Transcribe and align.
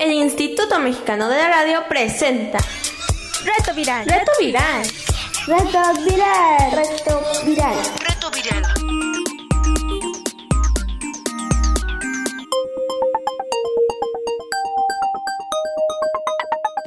El 0.00 0.12
Instituto 0.12 0.78
Mexicano 0.78 1.28
de 1.28 1.36
la 1.36 1.48
Radio 1.48 1.84
presenta 1.88 2.58
Reto 3.44 3.74
Viral. 3.74 4.06
Reto 4.06 4.30
Viral. 4.38 4.86
Reto 5.46 5.80
Viral. 6.04 6.70
Reto 6.72 7.22
Viral. 7.44 7.76
Reto 8.06 8.30
Viral. 8.30 8.62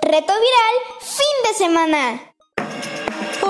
Reto 0.01 0.33
Viral. 0.33 0.75
Fin 1.01 1.37
de 1.43 1.53
semana. 1.57 2.30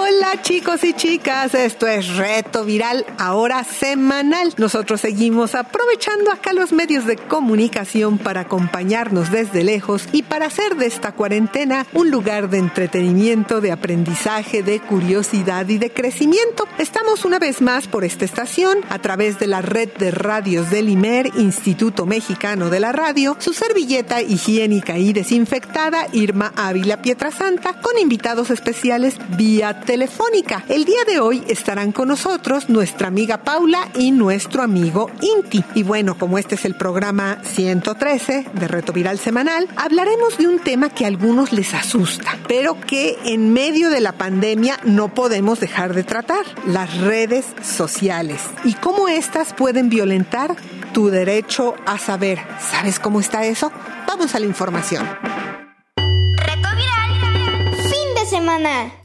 Hola 0.04 0.41
chicos 0.41 0.83
y 0.83 0.93
chicas, 0.93 1.54
esto 1.54 1.86
es 1.86 2.18
Reto 2.18 2.65
Viral, 2.65 3.05
ahora 3.20 3.63
semanal. 3.63 4.51
Nosotros 4.57 5.00
seguimos 5.00 5.54
aprovechando 5.54 6.31
acá 6.31 6.54
los 6.54 6.71
medios 6.71 7.05
de 7.05 7.18
comunicación 7.18 8.18
para 8.18 8.41
acompañarnos 8.41 9.29
desde 9.29 9.64
lejos 9.64 10.09
y 10.11 10.23
para 10.23 10.47
hacer 10.47 10.75
de 10.75 10.87
esta 10.87 11.11
cuarentena 11.11 11.86
un 11.93 12.09
lugar 12.09 12.50
de 12.50 12.57
entretenimiento, 12.57 13.61
de 13.61 13.71
aprendizaje, 13.71 14.64
de 14.64 14.79
curiosidad 14.79 15.69
y 15.69 15.78
de 15.78 15.92
crecimiento. 15.92 16.68
Estamos 16.79 17.23
una 17.23 17.37
vez 17.37 17.61
más 17.61 17.87
por 17.87 18.04
esta 18.04 18.25
estación 18.25 18.79
a 18.89 18.97
través 18.97 19.37
de 19.37 19.45
la 19.45 19.61
red 19.61 19.89
de 20.00 20.09
radios 20.09 20.71
del 20.71 20.89
IMER, 20.89 21.29
Instituto 21.37 22.07
Mexicano 22.07 22.71
de 22.71 22.79
la 22.79 22.92
Radio, 22.92 23.37
su 23.37 23.54
servilleta 23.54 24.23
higiénica 24.23 24.97
y 24.97 25.14
desinfectada 25.14 26.07
Irma 26.11 26.54
Ávila 26.56 27.04
Pietrasanta 27.04 27.79
con 27.81 28.00
invitados 28.00 28.50
especiales 28.50 29.18
vía 29.37 29.79
telefónica. 29.91 30.63
El 30.69 30.86
día 30.86 31.04
de 31.05 31.19
hoy 31.19 31.43
estarán 31.50 31.91
con 31.91 32.08
nosotros 32.08 32.69
nuestra 32.69 33.09
amiga 33.09 33.44
Paula 33.44 33.89
y 33.94 34.11
nuestro 34.11 34.64
amigo 34.64 35.11
Inti. 35.19 35.66
Y 35.75 35.83
bueno, 35.83 36.17
como 36.17 36.38
este 36.38 36.55
es 36.55 36.64
el 36.64 36.75
programa 36.75 37.39
113 37.44 38.45
de 38.53 38.67
Reto 38.69 38.94
Viral 38.94 39.19
Semanal, 39.19 39.67
hablaremos 39.75 40.38
de 40.38 40.47
un 40.47 40.59
tema 40.59 40.91
que 40.91 41.03
a 41.03 41.09
algunos 41.09 41.52
les 41.52 41.73
asusta, 41.73 42.38
pero 42.47 42.80
que 42.80 43.17
en 43.25 43.52
medio 43.52 43.89
de 43.89 44.00
la 44.00 44.14
pandemia 44.14 44.80
no 44.86 45.14
podemos 45.14 45.59
dejar 45.59 45.94
de 45.94 46.05
tratar, 46.05 46.45
las 46.66 46.98
redes 47.00 47.48
sociales 47.61 48.39
y 48.64 48.76
cómo 48.76 49.09
éstas 49.09 49.52
pueden 49.52 49.89
violentar 49.89 50.55
tu 50.94 51.09
derecho 51.09 51.76
a 51.86 51.98
saber. 51.98 52.39
¿Sabes 52.61 52.98
cómo 52.98 53.20
está 53.20 53.44
eso? 53.44 53.73
Vamos 54.08 54.36
a 54.36 54.39
la 54.39 54.45
información. 54.45 55.05
Reto 55.98 56.70
Viral. 56.78 57.76
Fin 57.76 58.16
de 58.16 58.26
semana. 58.30 59.01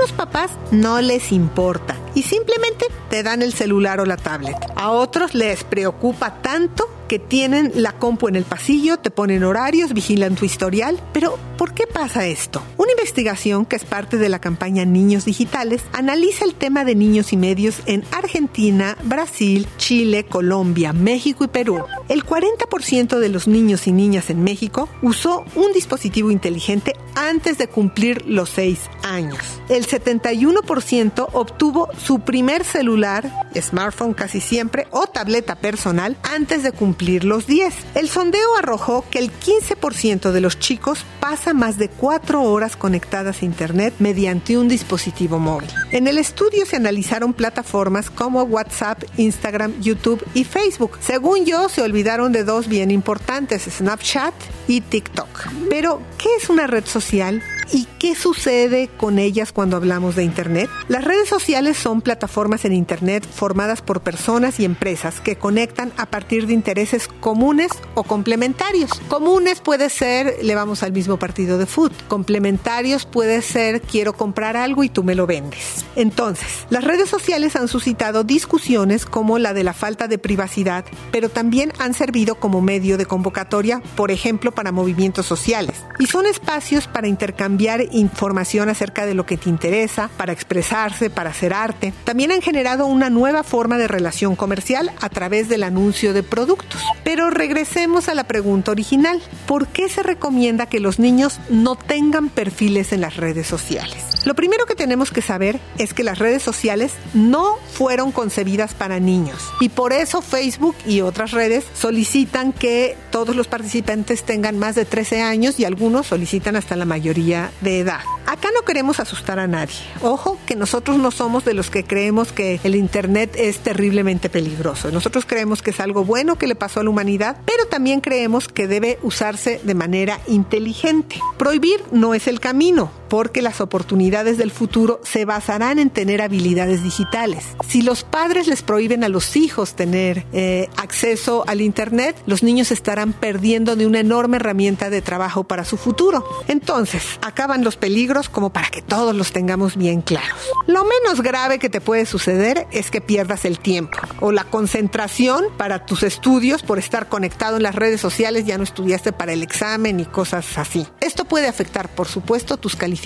Algunos 0.00 0.16
papás 0.16 0.50
no 0.70 1.02
les 1.02 1.30
importa 1.30 1.94
y 2.14 2.22
simplemente 2.22 2.86
te 3.08 3.22
dan 3.22 3.42
el 3.42 3.52
celular 3.52 4.00
o 4.00 4.06
la 4.06 4.16
tablet. 4.16 4.56
A 4.76 4.90
otros 4.90 5.34
les 5.34 5.64
preocupa 5.64 6.40
tanto 6.42 6.88
que 7.10 7.18
tienen 7.18 7.72
la 7.74 7.98
compu 7.98 8.28
en 8.28 8.36
el 8.36 8.44
pasillo, 8.44 8.98
te 8.98 9.10
ponen 9.10 9.42
horarios, 9.42 9.92
vigilan 9.92 10.36
tu 10.36 10.44
historial. 10.44 11.00
Pero, 11.12 11.40
¿por 11.58 11.74
qué 11.74 11.88
pasa 11.88 12.24
esto? 12.24 12.62
Una 12.76 12.92
investigación 12.92 13.66
que 13.66 13.74
es 13.74 13.84
parte 13.84 14.16
de 14.16 14.28
la 14.28 14.38
campaña 14.38 14.84
Niños 14.84 15.24
Digitales 15.24 15.82
analiza 15.92 16.44
el 16.44 16.54
tema 16.54 16.84
de 16.84 16.94
niños 16.94 17.32
y 17.32 17.36
medios 17.36 17.80
en 17.86 18.04
Argentina, 18.12 18.96
Brasil, 19.02 19.66
Chile, 19.76 20.24
Colombia, 20.24 20.92
México 20.92 21.42
y 21.42 21.48
Perú. 21.48 21.82
El 22.08 22.24
40% 22.24 23.18
de 23.18 23.28
los 23.28 23.48
niños 23.48 23.88
y 23.88 23.92
niñas 23.92 24.30
en 24.30 24.44
México 24.44 24.88
usó 25.02 25.44
un 25.56 25.72
dispositivo 25.72 26.30
inteligente 26.30 26.94
antes 27.16 27.58
de 27.58 27.66
cumplir 27.66 28.24
los 28.24 28.50
6 28.50 28.78
años. 29.02 29.38
El 29.68 29.84
71% 29.84 31.26
obtuvo 31.32 31.88
su 32.04 32.20
primer 32.20 32.64
celular, 32.64 33.30
smartphone 33.60 34.14
casi 34.14 34.40
siempre, 34.40 34.86
o 34.90 35.06
tableta 35.06 35.54
personal 35.54 36.16
antes 36.22 36.62
de 36.62 36.72
cumplir 36.72 37.24
los 37.24 37.46
10. 37.46 37.74
El 37.94 38.08
sondeo 38.08 38.56
arrojó 38.56 39.04
que 39.10 39.18
el 39.18 39.30
15% 39.30 40.30
de 40.30 40.40
los 40.40 40.58
chicos 40.58 41.04
pasa 41.20 41.52
más 41.54 41.78
de 41.78 41.88
4 41.88 42.42
horas 42.42 42.76
conectadas 42.76 43.42
a 43.42 43.44
Internet 43.44 43.94
mediante 43.98 44.58
un 44.58 44.68
dispositivo 44.68 45.38
móvil. 45.38 45.68
En 45.90 46.08
el 46.08 46.18
estudio 46.18 46.66
se 46.66 46.76
analizaron 46.76 47.34
plataformas 47.34 48.10
como 48.10 48.42
WhatsApp, 48.42 49.02
Instagram, 49.16 49.80
YouTube 49.80 50.24
y 50.34 50.44
Facebook. 50.44 50.98
Según 51.00 51.44
yo, 51.44 51.68
se 51.68 51.82
olvidaron 51.82 52.32
de 52.32 52.44
dos 52.44 52.68
bien 52.68 52.90
importantes, 52.90 53.62
Snapchat 53.62 54.34
y 54.66 54.80
TikTok. 54.80 55.28
Pero, 55.68 56.00
¿qué 56.18 56.28
es 56.40 56.48
una 56.48 56.66
red 56.66 56.84
social? 56.86 57.42
¿Y 57.72 57.86
qué 58.00 58.16
sucede 58.16 58.88
con 58.96 59.20
ellas 59.20 59.52
cuando 59.52 59.76
hablamos 59.76 60.16
de 60.16 60.24
Internet? 60.24 60.68
Las 60.88 61.04
redes 61.04 61.28
sociales 61.28 61.76
son 61.76 62.00
plataformas 62.00 62.64
en 62.64 62.72
Internet 62.72 63.24
formadas 63.24 63.80
por 63.80 64.00
personas 64.00 64.58
y 64.58 64.64
empresas 64.64 65.20
que 65.20 65.36
conectan 65.36 65.92
a 65.96 66.06
partir 66.06 66.48
de 66.48 66.54
intereses 66.54 67.06
comunes 67.06 67.70
o 67.94 68.02
complementarios. 68.02 68.90
Comunes 69.06 69.60
puede 69.60 69.88
ser, 69.88 70.38
le 70.42 70.54
vamos 70.56 70.82
al 70.82 70.92
mismo 70.92 71.16
partido 71.16 71.58
de 71.58 71.66
fútbol. 71.66 71.96
Complementarios 72.08 73.06
puede 73.06 73.40
ser, 73.40 73.82
quiero 73.82 74.14
comprar 74.14 74.56
algo 74.56 74.82
y 74.82 74.88
tú 74.88 75.04
me 75.04 75.14
lo 75.14 75.28
vendes. 75.28 75.84
Entonces, 75.94 76.66
las 76.70 76.82
redes 76.82 77.08
sociales 77.08 77.54
han 77.54 77.68
suscitado 77.68 78.24
discusiones 78.24 79.06
como 79.06 79.38
la 79.38 79.54
de 79.54 79.62
la 79.62 79.74
falta 79.74 80.08
de 80.08 80.18
privacidad, 80.18 80.84
pero 81.12 81.28
también 81.28 81.72
han 81.78 81.94
servido 81.94 82.34
como 82.34 82.62
medio 82.62 82.98
de 82.98 83.06
convocatoria, 83.06 83.80
por 83.94 84.10
ejemplo, 84.10 84.50
para 84.50 84.72
movimientos 84.72 85.26
sociales. 85.26 85.84
Y 86.00 86.06
son 86.06 86.26
espacios 86.26 86.88
para 86.88 87.06
intercambiar 87.06 87.59
información 87.92 88.68
acerca 88.68 89.06
de 89.06 89.14
lo 89.14 89.26
que 89.26 89.36
te 89.36 89.48
interesa, 89.48 90.10
para 90.16 90.32
expresarse, 90.32 91.10
para 91.10 91.30
hacer 91.30 91.52
arte. 91.52 91.92
También 92.04 92.32
han 92.32 92.42
generado 92.42 92.86
una 92.86 93.10
nueva 93.10 93.42
forma 93.42 93.78
de 93.78 93.88
relación 93.88 94.36
comercial 94.36 94.90
a 95.00 95.08
través 95.08 95.48
del 95.48 95.62
anuncio 95.62 96.12
de 96.12 96.22
productos. 96.22 96.82
Pero 97.04 97.30
regresemos 97.30 98.08
a 98.08 98.14
la 98.14 98.24
pregunta 98.24 98.70
original. 98.70 99.20
¿Por 99.46 99.66
qué 99.66 99.88
se 99.88 100.02
recomienda 100.02 100.66
que 100.66 100.80
los 100.80 100.98
niños 100.98 101.40
no 101.50 101.76
tengan 101.76 102.28
perfiles 102.28 102.92
en 102.92 103.02
las 103.02 103.16
redes 103.16 103.46
sociales? 103.46 104.09
Lo 104.24 104.34
primero 104.34 104.66
que 104.66 104.74
tenemos 104.74 105.10
que 105.10 105.22
saber 105.22 105.60
es 105.78 105.94
que 105.94 106.04
las 106.04 106.18
redes 106.18 106.42
sociales 106.42 106.92
no 107.14 107.56
fueron 107.72 108.12
concebidas 108.12 108.74
para 108.74 109.00
niños 109.00 109.50
y 109.60 109.70
por 109.70 109.92
eso 109.92 110.20
Facebook 110.20 110.76
y 110.86 111.00
otras 111.00 111.30
redes 111.30 111.64
solicitan 111.74 112.52
que 112.52 112.96
todos 113.10 113.34
los 113.34 113.48
participantes 113.48 114.22
tengan 114.24 114.58
más 114.58 114.74
de 114.74 114.84
13 114.84 115.22
años 115.22 115.58
y 115.58 115.64
algunos 115.64 116.06
solicitan 116.06 116.56
hasta 116.56 116.76
la 116.76 116.84
mayoría 116.84 117.50
de 117.60 117.80
edad. 117.80 118.00
Acá 118.26 118.50
no 118.54 118.62
queremos 118.62 119.00
asustar 119.00 119.38
a 119.38 119.46
nadie. 119.46 119.74
Ojo 120.02 120.38
que 120.46 120.54
nosotros 120.54 120.98
no 120.98 121.10
somos 121.10 121.44
de 121.44 121.54
los 121.54 121.70
que 121.70 121.84
creemos 121.84 122.32
que 122.32 122.60
el 122.62 122.74
Internet 122.74 123.34
es 123.36 123.58
terriblemente 123.58 124.28
peligroso. 124.28 124.90
Nosotros 124.90 125.24
creemos 125.26 125.62
que 125.62 125.70
es 125.70 125.80
algo 125.80 126.04
bueno 126.04 126.36
que 126.36 126.46
le 126.46 126.54
pasó 126.54 126.80
a 126.80 126.84
la 126.84 126.90
humanidad, 126.90 127.38
pero 127.46 127.66
también 127.66 128.00
creemos 128.00 128.48
que 128.48 128.68
debe 128.68 128.98
usarse 129.02 129.60
de 129.64 129.74
manera 129.74 130.20
inteligente. 130.28 131.16
Prohibir 131.38 131.82
no 131.90 132.14
es 132.14 132.28
el 132.28 132.38
camino 132.38 132.99
porque 133.10 133.42
las 133.42 133.60
oportunidades 133.60 134.38
del 134.38 134.52
futuro 134.52 135.00
se 135.02 135.24
basarán 135.24 135.80
en 135.80 135.90
tener 135.90 136.22
habilidades 136.22 136.84
digitales. 136.84 137.44
Si 137.68 137.82
los 137.82 138.04
padres 138.04 138.46
les 138.46 138.62
prohíben 138.62 139.02
a 139.02 139.08
los 139.08 139.36
hijos 139.36 139.74
tener 139.74 140.24
eh, 140.32 140.68
acceso 140.76 141.44
al 141.48 141.60
Internet, 141.60 142.16
los 142.26 142.44
niños 142.44 142.70
estarán 142.70 143.12
perdiendo 143.12 143.74
de 143.74 143.86
una 143.86 143.98
enorme 143.98 144.36
herramienta 144.36 144.90
de 144.90 145.02
trabajo 145.02 145.42
para 145.42 145.64
su 145.64 145.76
futuro. 145.76 146.24
Entonces, 146.46 147.02
acaban 147.20 147.64
los 147.64 147.76
peligros 147.76 148.28
como 148.28 148.50
para 148.50 148.68
que 148.68 148.80
todos 148.80 149.14
los 149.14 149.32
tengamos 149.32 149.76
bien 149.76 150.02
claros. 150.02 150.38
Lo 150.68 150.84
menos 150.84 151.20
grave 151.20 151.58
que 151.58 151.68
te 151.68 151.80
puede 151.80 152.06
suceder 152.06 152.68
es 152.70 152.92
que 152.92 153.00
pierdas 153.00 153.44
el 153.44 153.58
tiempo 153.58 153.98
o 154.20 154.30
la 154.30 154.44
concentración 154.44 155.46
para 155.56 155.84
tus 155.84 156.04
estudios 156.04 156.62
por 156.62 156.78
estar 156.78 157.08
conectado 157.08 157.56
en 157.56 157.64
las 157.64 157.74
redes 157.74 158.00
sociales, 158.00 158.46
ya 158.46 158.56
no 158.56 158.62
estudiaste 158.62 159.12
para 159.12 159.32
el 159.32 159.42
examen 159.42 159.98
y 159.98 160.04
cosas 160.04 160.56
así. 160.58 160.86
Esto 161.00 161.24
puede 161.24 161.48
afectar, 161.48 161.88
por 161.88 162.06
supuesto, 162.06 162.56
tus 162.56 162.76
calificaciones 162.76 162.99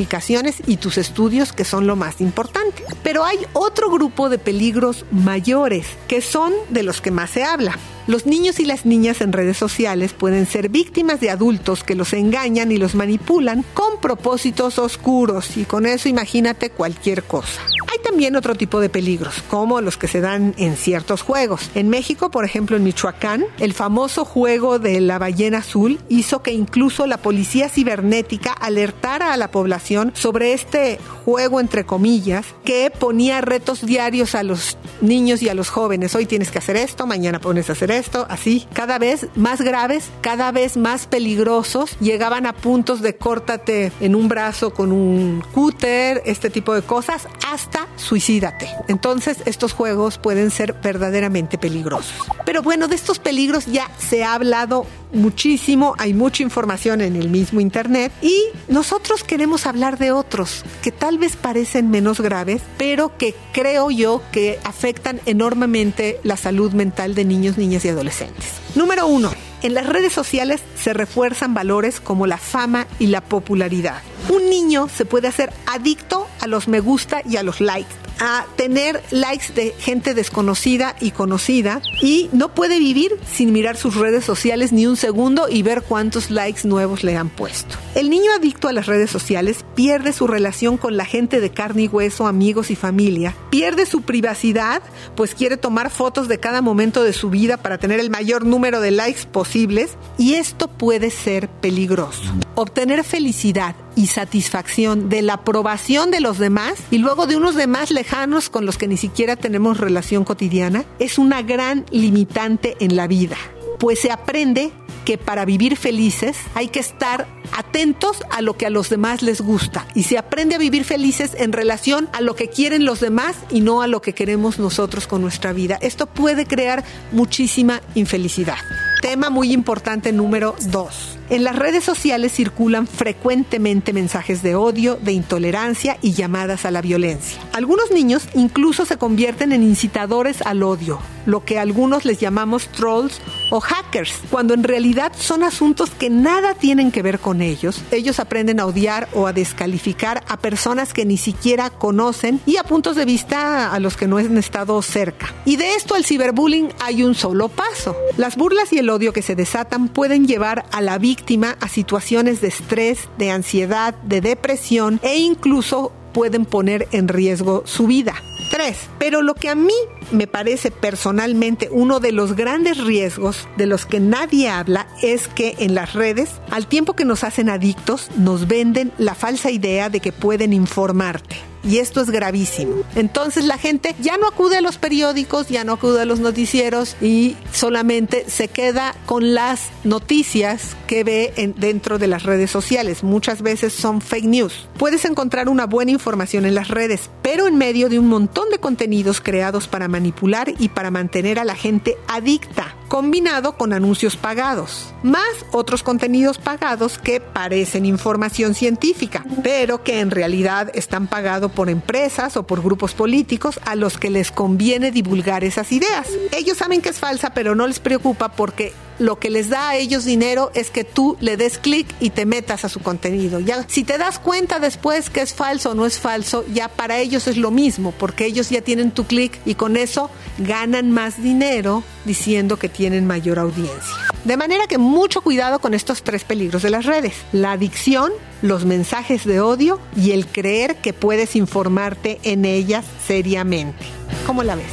y 0.66 0.76
tus 0.76 0.98
estudios, 0.98 1.52
que 1.52 1.64
son 1.64 1.86
lo 1.86 1.96
más 1.96 2.20
importante. 2.20 2.84
Pero 3.02 3.24
hay 3.24 3.38
otro 3.52 3.90
grupo 3.90 4.28
de 4.28 4.38
peligros 4.38 5.04
mayores, 5.10 5.86
que 6.08 6.20
son 6.20 6.52
de 6.70 6.82
los 6.82 7.00
que 7.00 7.10
más 7.10 7.30
se 7.30 7.44
habla. 7.44 7.78
Los 8.06 8.26
niños 8.26 8.60
y 8.60 8.66
las 8.66 8.84
niñas 8.84 9.22
en 9.22 9.32
redes 9.32 9.56
sociales 9.56 10.12
pueden 10.12 10.44
ser 10.44 10.68
víctimas 10.68 11.20
de 11.20 11.30
adultos 11.30 11.82
que 11.82 11.94
los 11.94 12.12
engañan 12.12 12.70
y 12.70 12.76
los 12.76 12.94
manipulan 12.94 13.64
con 13.72 13.98
propósitos 13.98 14.78
oscuros 14.78 15.56
y 15.56 15.64
con 15.64 15.86
eso 15.86 16.10
imagínate 16.10 16.68
cualquier 16.68 17.22
cosa. 17.22 17.62
Hay 17.90 17.98
también 18.02 18.36
otro 18.36 18.56
tipo 18.56 18.80
de 18.80 18.90
peligros, 18.90 19.42
como 19.48 19.80
los 19.80 19.96
que 19.96 20.08
se 20.08 20.20
dan 20.20 20.54
en 20.58 20.76
ciertos 20.76 21.22
juegos. 21.22 21.70
En 21.74 21.88
México, 21.88 22.30
por 22.30 22.44
ejemplo, 22.44 22.76
en 22.76 22.84
Michoacán, 22.84 23.44
el 23.58 23.72
famoso 23.72 24.26
juego 24.26 24.78
de 24.78 25.00
la 25.00 25.18
ballena 25.18 25.58
azul 25.58 25.98
hizo 26.10 26.42
que 26.42 26.52
incluso 26.52 27.06
la 27.06 27.18
policía 27.18 27.70
cibernética 27.70 28.52
alertara 28.52 29.32
a 29.32 29.36
la 29.38 29.50
población 29.50 30.12
sobre 30.14 30.52
este 30.52 30.98
juego, 31.24 31.60
entre 31.60 31.84
comillas, 31.84 32.46
que 32.64 32.90
ponía 32.90 33.40
retos 33.40 33.84
diarios 33.84 34.34
a 34.34 34.42
los 34.42 34.76
niños 35.00 35.42
y 35.42 35.48
a 35.48 35.54
los 35.54 35.70
jóvenes. 35.70 36.14
Hoy 36.14 36.26
tienes 36.26 36.50
que 36.50 36.58
hacer 36.58 36.76
esto, 36.76 37.06
mañana 37.06 37.40
pones 37.40 37.68
a 37.70 37.72
hacer 37.72 37.90
esto, 37.90 38.26
así, 38.28 38.66
cada 38.72 38.98
vez 38.98 39.28
más 39.34 39.60
graves, 39.60 40.10
cada 40.20 40.52
vez 40.52 40.76
más 40.76 41.06
peligrosos, 41.06 41.96
llegaban 42.00 42.46
a 42.46 42.52
puntos 42.52 43.00
de 43.00 43.16
córtate 43.16 43.92
en 44.00 44.14
un 44.14 44.28
brazo 44.28 44.74
con 44.74 44.92
un 44.92 45.42
cúter, 45.52 46.22
este 46.26 46.50
tipo 46.50 46.74
de 46.74 46.82
cosas, 46.82 47.28
hasta 47.50 47.86
suicídate. 47.96 48.68
Entonces, 48.88 49.38
estos 49.46 49.72
juegos 49.72 50.18
pueden 50.18 50.50
ser 50.50 50.74
verdaderamente 50.74 51.58
peligrosos. 51.58 52.14
Pero 52.44 52.62
bueno, 52.62 52.88
de 52.88 52.96
estos 52.96 53.18
peligros 53.18 53.66
ya 53.66 53.90
se 53.98 54.24
ha 54.24 54.34
hablado 54.34 54.86
muchísimo, 55.12 55.94
hay 55.98 56.12
mucha 56.12 56.42
información 56.42 57.00
en 57.00 57.16
el 57.16 57.28
mismo 57.28 57.60
Internet 57.60 58.12
y 58.20 58.34
nosotros 58.68 59.22
queremos 59.24 59.66
hablar 59.66 59.98
de 59.98 60.12
otros 60.12 60.64
que 60.82 60.90
tal 60.90 61.13
vez 61.18 61.36
parecen 61.36 61.90
menos 61.90 62.20
graves, 62.20 62.62
pero 62.78 63.16
que 63.16 63.34
creo 63.52 63.90
yo 63.90 64.22
que 64.32 64.58
afectan 64.64 65.20
enormemente 65.26 66.20
la 66.22 66.36
salud 66.36 66.72
mental 66.72 67.14
de 67.14 67.24
niños, 67.24 67.58
niñas 67.58 67.84
y 67.84 67.88
adolescentes. 67.88 68.46
Número 68.74 69.06
uno, 69.06 69.32
en 69.62 69.74
las 69.74 69.86
redes 69.86 70.12
sociales 70.12 70.60
se 70.76 70.92
refuerzan 70.92 71.54
valores 71.54 72.00
como 72.00 72.26
la 72.26 72.38
fama 72.38 72.86
y 72.98 73.06
la 73.06 73.20
popularidad. 73.20 74.02
Un 74.28 74.48
niño 74.50 74.88
se 74.94 75.04
puede 75.04 75.28
hacer 75.28 75.52
adicto 75.66 76.26
a 76.40 76.46
los 76.46 76.68
me 76.68 76.80
gusta 76.80 77.22
y 77.28 77.36
a 77.36 77.42
los 77.42 77.60
likes 77.60 77.94
a 78.24 78.46
tener 78.56 79.02
likes 79.10 79.52
de 79.54 79.74
gente 79.78 80.14
desconocida 80.14 80.96
y 80.98 81.10
conocida 81.10 81.82
y 82.00 82.30
no 82.32 82.54
puede 82.54 82.78
vivir 82.78 83.12
sin 83.30 83.52
mirar 83.52 83.76
sus 83.76 83.96
redes 83.96 84.24
sociales 84.24 84.72
ni 84.72 84.86
un 84.86 84.96
segundo 84.96 85.46
y 85.50 85.62
ver 85.62 85.82
cuántos 85.82 86.30
likes 86.30 86.66
nuevos 86.66 87.04
le 87.04 87.18
han 87.18 87.28
puesto. 87.28 87.76
El 87.94 88.08
niño 88.08 88.32
adicto 88.34 88.68
a 88.68 88.72
las 88.72 88.86
redes 88.86 89.10
sociales 89.10 89.64
pierde 89.74 90.14
su 90.14 90.26
relación 90.26 90.78
con 90.78 90.96
la 90.96 91.04
gente 91.04 91.40
de 91.40 91.50
carne 91.50 91.82
y 91.82 91.88
hueso, 91.88 92.26
amigos 92.26 92.70
y 92.70 92.76
familia, 92.76 93.34
pierde 93.50 93.84
su 93.84 94.00
privacidad, 94.00 94.82
pues 95.16 95.34
quiere 95.34 95.58
tomar 95.58 95.90
fotos 95.90 96.26
de 96.26 96.40
cada 96.40 96.62
momento 96.62 97.02
de 97.02 97.12
su 97.12 97.28
vida 97.28 97.58
para 97.58 97.76
tener 97.76 98.00
el 98.00 98.08
mayor 98.08 98.46
número 98.46 98.80
de 98.80 98.90
likes 98.90 99.26
posibles 99.30 99.98
y 100.16 100.34
esto 100.34 100.68
puede 100.68 101.10
ser 101.10 101.48
peligroso. 101.48 102.22
Obtener 102.54 103.04
felicidad 103.04 103.76
y 103.96 104.06
satisfacción 104.06 105.08
de 105.08 105.22
la 105.22 105.34
aprobación 105.34 106.10
de 106.10 106.20
los 106.20 106.38
demás 106.38 106.74
y 106.90 106.98
luego 106.98 107.26
de 107.26 107.36
unos 107.36 107.54
demás 107.54 107.90
lejanos 107.90 108.50
con 108.50 108.66
los 108.66 108.78
que 108.78 108.88
ni 108.88 108.96
siquiera 108.96 109.36
tenemos 109.36 109.78
relación 109.78 110.24
cotidiana 110.24 110.84
es 110.98 111.18
una 111.18 111.42
gran 111.42 111.84
limitante 111.90 112.76
en 112.80 112.96
la 112.96 113.06
vida, 113.06 113.36
pues 113.78 114.00
se 114.00 114.10
aprende 114.10 114.72
que 115.04 115.18
para 115.18 115.44
vivir 115.44 115.76
felices 115.76 116.36
hay 116.54 116.68
que 116.68 116.80
estar 116.80 117.26
atentos 117.56 118.22
a 118.30 118.40
lo 118.40 118.56
que 118.56 118.66
a 118.66 118.70
los 118.70 118.88
demás 118.88 119.22
les 119.22 119.40
gusta 119.40 119.86
y 119.94 120.04
se 120.04 120.18
aprende 120.18 120.54
a 120.54 120.58
vivir 120.58 120.84
felices 120.84 121.32
en 121.38 121.52
relación 121.52 122.08
a 122.12 122.20
lo 122.20 122.34
que 122.34 122.48
quieren 122.48 122.84
los 122.84 123.00
demás 123.00 123.36
y 123.50 123.60
no 123.60 123.82
a 123.82 123.86
lo 123.86 124.00
que 124.00 124.14
queremos 124.14 124.58
nosotros 124.58 125.06
con 125.06 125.20
nuestra 125.20 125.52
vida. 125.52 125.78
Esto 125.80 126.06
puede 126.06 126.46
crear 126.46 126.84
muchísima 127.12 127.80
infelicidad. 127.94 128.56
Tema 129.02 129.30
muy 129.30 129.52
importante 129.52 130.12
número 130.12 130.56
dos. 130.68 131.18
En 131.30 131.42
las 131.42 131.56
redes 131.56 131.84
sociales 131.84 132.32
circulan 132.32 132.86
frecuentemente 132.86 133.94
mensajes 133.94 134.42
de 134.42 134.56
odio, 134.56 134.96
de 134.96 135.12
intolerancia 135.12 135.96
y 136.02 136.12
llamadas 136.12 136.66
a 136.66 136.70
la 136.70 136.82
violencia. 136.82 137.40
Algunos 137.54 137.90
niños 137.90 138.28
incluso 138.34 138.84
se 138.84 138.98
convierten 138.98 139.52
en 139.52 139.62
incitadores 139.62 140.42
al 140.42 140.62
odio, 140.62 140.98
lo 141.24 141.42
que 141.44 141.58
algunos 141.58 142.04
les 142.04 142.20
llamamos 142.20 142.68
trolls 142.68 143.20
o 143.50 143.60
hackers, 143.60 144.12
cuando 144.30 144.52
en 144.52 144.64
realidad 144.64 145.12
son 145.16 145.42
asuntos 145.42 145.90
que 145.90 146.10
nada 146.10 146.54
tienen 146.54 146.92
que 146.92 147.02
ver 147.02 147.18
con 147.18 147.40
ellos. 147.40 147.80
Ellos 147.90 148.20
aprenden 148.20 148.60
a 148.60 148.66
odiar 148.66 149.08
o 149.14 149.26
a 149.26 149.32
descalificar 149.32 150.22
a 150.28 150.36
personas 150.36 150.92
que 150.92 151.06
ni 151.06 151.16
siquiera 151.16 151.70
conocen 151.70 152.40
y 152.44 152.58
a 152.58 152.64
puntos 152.64 152.96
de 152.96 153.06
vista 153.06 153.72
a 153.72 153.80
los 153.80 153.96
que 153.96 154.06
no 154.06 154.18
han 154.18 154.36
estado 154.36 154.80
cerca. 154.82 155.32
Y 155.46 155.56
de 155.56 155.74
esto 155.74 155.94
al 155.94 156.04
ciberbullying 156.04 156.70
hay 156.80 157.02
un 157.02 157.14
solo 157.14 157.48
paso. 157.48 157.96
Las 158.18 158.36
burlas 158.36 158.72
y 158.72 158.78
el 158.78 158.90
odio 158.90 159.12
que 159.12 159.22
se 159.22 159.34
desatan 159.34 159.88
pueden 159.88 160.26
llevar 160.26 160.66
a 160.70 160.82
la 160.82 160.98
víctima 161.14 161.56
a 161.60 161.68
situaciones 161.68 162.40
de 162.40 162.48
estrés, 162.48 163.08
de 163.18 163.30
ansiedad, 163.30 163.94
de 164.02 164.20
depresión 164.20 164.98
e 165.04 165.16
incluso 165.18 165.92
pueden 166.12 166.44
poner 166.44 166.88
en 166.90 167.06
riesgo 167.06 167.62
su 167.66 167.86
vida. 167.86 168.14
Tres, 168.50 168.76
pero 168.98 169.22
lo 169.22 169.34
que 169.34 169.48
a 169.48 169.54
mí 169.54 169.74
me 170.10 170.26
parece 170.26 170.72
personalmente 170.72 171.68
uno 171.70 172.00
de 172.00 172.10
los 172.10 172.34
grandes 172.34 172.78
riesgos 172.84 173.48
de 173.56 173.66
los 173.66 173.86
que 173.86 174.00
nadie 174.00 174.48
habla 174.48 174.88
es 175.02 175.28
que 175.28 175.54
en 175.60 175.76
las 175.76 175.92
redes, 175.92 176.30
al 176.50 176.66
tiempo 176.66 176.94
que 176.94 177.04
nos 177.04 177.22
hacen 177.22 177.48
adictos, 177.48 178.10
nos 178.16 178.48
venden 178.48 178.92
la 178.98 179.14
falsa 179.14 179.52
idea 179.52 179.90
de 179.90 180.00
que 180.00 180.10
pueden 180.10 180.52
informarte 180.52 181.53
y 181.64 181.78
esto 181.78 182.00
es 182.00 182.10
gravísimo. 182.10 182.82
Entonces 182.94 183.44
la 183.44 183.58
gente 183.58 183.94
ya 184.00 184.16
no 184.16 184.26
acude 184.26 184.58
a 184.58 184.60
los 184.60 184.78
periódicos, 184.78 185.48
ya 185.48 185.64
no 185.64 185.74
acude 185.74 186.02
a 186.02 186.04
los 186.04 186.20
noticieros 186.20 186.96
y 187.00 187.36
solamente 187.52 188.24
se 188.28 188.48
queda 188.48 188.94
con 189.06 189.34
las 189.34 189.68
noticias 189.82 190.76
que 190.86 191.04
ve 191.04 191.32
en, 191.36 191.54
dentro 191.56 191.98
de 191.98 192.06
las 192.06 192.22
redes 192.22 192.50
sociales. 192.50 193.02
Muchas 193.02 193.42
veces 193.42 193.72
son 193.72 194.00
fake 194.00 194.26
news. 194.26 194.68
Puedes 194.78 195.04
encontrar 195.04 195.48
una 195.48 195.66
buena 195.66 195.90
información 195.90 196.44
en 196.44 196.54
las 196.54 196.68
redes, 196.68 197.10
pero 197.22 197.46
en 197.46 197.56
medio 197.56 197.88
de 197.88 197.98
un 197.98 198.08
montón 198.08 198.50
de 198.50 198.58
contenidos 198.58 199.20
creados 199.20 199.68
para 199.68 199.88
manipular 199.88 200.52
y 200.58 200.68
para 200.68 200.90
mantener 200.90 201.38
a 201.38 201.44
la 201.44 201.54
gente 201.54 201.96
adicta, 202.08 202.76
combinado 202.94 203.56
con 203.56 203.72
anuncios 203.72 204.16
pagados, 204.16 204.94
más 205.02 205.26
otros 205.50 205.82
contenidos 205.82 206.38
pagados 206.38 206.96
que 206.96 207.20
parecen 207.20 207.86
información 207.86 208.54
científica, 208.54 209.24
pero 209.42 209.82
que 209.82 209.98
en 209.98 210.12
realidad 210.12 210.70
están 210.74 211.08
pagados 211.08 211.50
por 211.50 211.70
empresas 211.70 212.36
o 212.36 212.46
por 212.46 212.62
grupos 212.62 212.94
políticos 212.94 213.58
a 213.64 213.74
los 213.74 213.98
que 213.98 214.10
les 214.10 214.30
conviene 214.30 214.92
divulgar 214.92 215.42
esas 215.42 215.72
ideas. 215.72 216.06
Ellos 216.30 216.56
saben 216.56 216.82
que 216.82 216.90
es 216.90 217.00
falsa, 217.00 217.34
pero 217.34 217.56
no 217.56 217.66
les 217.66 217.80
preocupa 217.80 218.28
porque 218.28 218.72
lo 218.98 219.18
que 219.18 219.30
les 219.30 219.48
da 219.48 219.70
a 219.70 219.76
ellos 219.76 220.04
dinero 220.04 220.50
es 220.54 220.70
que 220.70 220.84
tú 220.84 221.16
le 221.20 221.36
des 221.36 221.58
clic 221.58 221.86
y 222.00 222.10
te 222.10 222.26
metas 222.26 222.64
a 222.64 222.68
su 222.68 222.80
contenido. 222.80 223.40
Ya, 223.40 223.64
si 223.68 223.84
te 223.84 223.98
das 223.98 224.18
cuenta 224.18 224.58
después 224.58 225.10
que 225.10 225.22
es 225.22 225.34
falso 225.34 225.70
o 225.70 225.74
no 225.74 225.86
es 225.86 225.98
falso, 225.98 226.44
ya 226.52 226.68
para 226.68 226.98
ellos 226.98 227.26
es 227.26 227.36
lo 227.36 227.50
mismo, 227.50 227.92
porque 227.92 228.26
ellos 228.26 228.50
ya 228.50 228.60
tienen 228.60 228.90
tu 228.90 229.04
clic 229.04 229.38
y 229.44 229.54
con 229.54 229.76
eso 229.76 230.10
ganan 230.38 230.90
más 230.90 231.22
dinero 231.22 231.82
diciendo 232.04 232.58
que 232.58 232.68
tienen 232.68 233.06
mayor 233.06 233.38
audiencia. 233.38 233.94
De 234.24 234.36
manera 234.36 234.66
que 234.66 234.78
mucho 234.78 235.20
cuidado 235.20 235.58
con 235.58 235.74
estos 235.74 236.02
tres 236.02 236.24
peligros 236.24 236.62
de 236.62 236.70
las 236.70 236.86
redes. 236.86 237.14
La 237.32 237.52
adicción, 237.52 238.10
los 238.42 238.64
mensajes 238.64 239.24
de 239.24 239.40
odio 239.40 239.80
y 239.96 240.12
el 240.12 240.26
creer 240.26 240.76
que 240.76 240.92
puedes 240.92 241.36
informarte 241.36 242.20
en 242.22 242.44
ellas 242.44 242.84
seriamente. 243.06 243.84
¿Cómo 244.26 244.42
la 244.42 244.54
ves? 244.54 244.72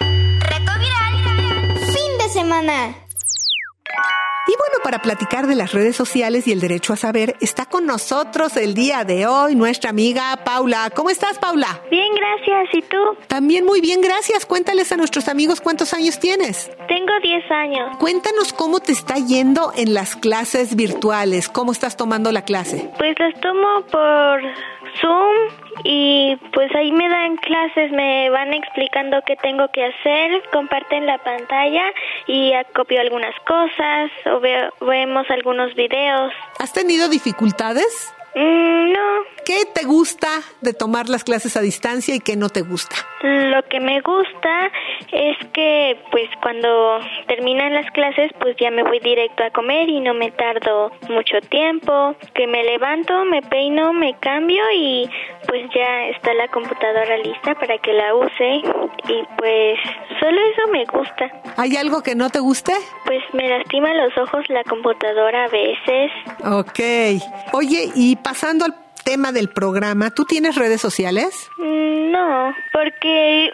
Reto 0.00 0.72
viral. 0.78 1.78
Fin 1.86 2.18
de 2.18 2.28
semana. 2.32 3.03
Para 4.84 4.98
platicar 5.00 5.46
de 5.46 5.54
las 5.54 5.72
redes 5.72 5.96
sociales 5.96 6.46
y 6.46 6.52
el 6.52 6.60
derecho 6.60 6.92
a 6.92 6.96
saber, 6.96 7.36
está 7.40 7.64
con 7.64 7.86
nosotros 7.86 8.54
el 8.58 8.74
día 8.74 9.02
de 9.04 9.26
hoy 9.26 9.54
nuestra 9.56 9.88
amiga 9.88 10.36
Paula. 10.44 10.90
¿Cómo 10.94 11.08
estás, 11.08 11.38
Paula? 11.38 11.80
Bien, 11.90 12.08
gracias. 12.14 12.68
¿Y 12.74 12.82
tú? 12.82 12.98
También 13.26 13.64
muy 13.64 13.80
bien, 13.80 14.02
gracias. 14.02 14.44
Cuéntales 14.44 14.92
a 14.92 14.98
nuestros 14.98 15.26
amigos 15.28 15.62
cuántos 15.62 15.94
años 15.94 16.18
tienes. 16.20 16.70
Tengo 16.86 17.12
10 17.22 17.50
años. 17.50 17.96
Cuéntanos 17.98 18.52
cómo 18.52 18.80
te 18.80 18.92
está 18.92 19.14
yendo 19.14 19.72
en 19.74 19.94
las 19.94 20.16
clases 20.16 20.76
virtuales, 20.76 21.48
cómo 21.48 21.72
estás 21.72 21.96
tomando 21.96 22.30
la 22.30 22.42
clase. 22.42 22.90
Pues 22.98 23.18
las 23.18 23.40
tomo 23.40 23.86
por 23.90 24.42
Zoom 25.00 25.34
y 25.82 26.36
pues 26.52 26.70
ahí 26.76 26.92
me 26.92 27.08
dan 27.08 27.36
clases, 27.38 27.90
me 27.90 28.28
van 28.30 28.52
explicando 28.54 29.16
qué 29.26 29.34
tengo 29.36 29.66
que 29.72 29.82
hacer, 29.84 30.42
comparten 30.52 31.06
la 31.06 31.18
pantalla 31.18 31.82
y 32.26 32.52
acopio 32.52 33.00
algunas 33.00 33.34
cosas 33.46 34.10
o 34.26 34.40
veo- 34.40 34.72
vemos 34.80 35.26
algunos 35.30 35.74
videos. 35.74 36.32
¿Has 36.58 36.72
tenido 36.72 37.08
dificultades? 37.08 38.12
Mm, 38.34 38.92
no, 38.92 39.04
¿Qué 39.44 39.66
te 39.74 39.84
gusta 39.84 40.28
de 40.62 40.72
tomar 40.72 41.10
las 41.10 41.22
clases 41.22 41.56
a 41.56 41.60
distancia 41.60 42.14
y 42.14 42.20
qué 42.20 42.36
no 42.36 42.48
te 42.48 42.62
gusta? 42.62 42.96
lo 43.24 43.62
que 43.70 43.80
me 43.80 44.02
gusta 44.02 44.70
es 45.10 45.38
que 45.54 45.96
pues 46.10 46.28
cuando 46.42 47.00
terminan 47.26 47.72
las 47.72 47.90
clases 47.92 48.30
pues 48.38 48.54
ya 48.60 48.70
me 48.70 48.82
voy 48.82 48.98
directo 49.00 49.42
a 49.44 49.50
comer 49.50 49.88
y 49.88 50.00
no 50.00 50.12
me 50.12 50.30
tardo 50.30 50.92
mucho 51.08 51.40
tiempo, 51.48 52.16
que 52.34 52.46
me 52.46 52.62
levanto, 52.64 53.24
me 53.24 53.40
peino, 53.40 53.94
me 53.94 54.14
cambio 54.18 54.62
y 54.76 55.08
pues 55.48 55.62
ya 55.74 56.08
está 56.08 56.34
la 56.34 56.48
computadora 56.48 57.16
lista 57.18 57.54
para 57.54 57.78
que 57.78 57.94
la 57.94 58.14
use 58.14 58.56
y 59.08 59.24
pues 59.38 59.78
solo 60.20 60.40
eso 60.52 60.70
me 60.70 60.84
gusta. 60.84 61.30
¿Hay 61.56 61.76
algo 61.76 62.02
que 62.02 62.14
no 62.14 62.28
te 62.28 62.40
guste? 62.40 62.74
Pues 63.06 63.22
me 63.32 63.48
lastima 63.48 63.94
los 63.94 64.16
ojos 64.18 64.44
la 64.48 64.64
computadora 64.64 65.44
a 65.44 65.48
veces. 65.48 66.10
Ok. 66.44 66.80
Oye, 67.52 67.90
y 67.94 68.16
pasando 68.24 68.64
al 68.64 68.74
tema 69.04 69.30
del 69.30 69.48
programa, 69.48 70.10
¿tú 70.10 70.24
tienes 70.24 70.56
redes 70.56 70.80
sociales? 70.80 71.48
Mm, 71.58 72.10
No, 72.10 72.54
porque 72.72 73.50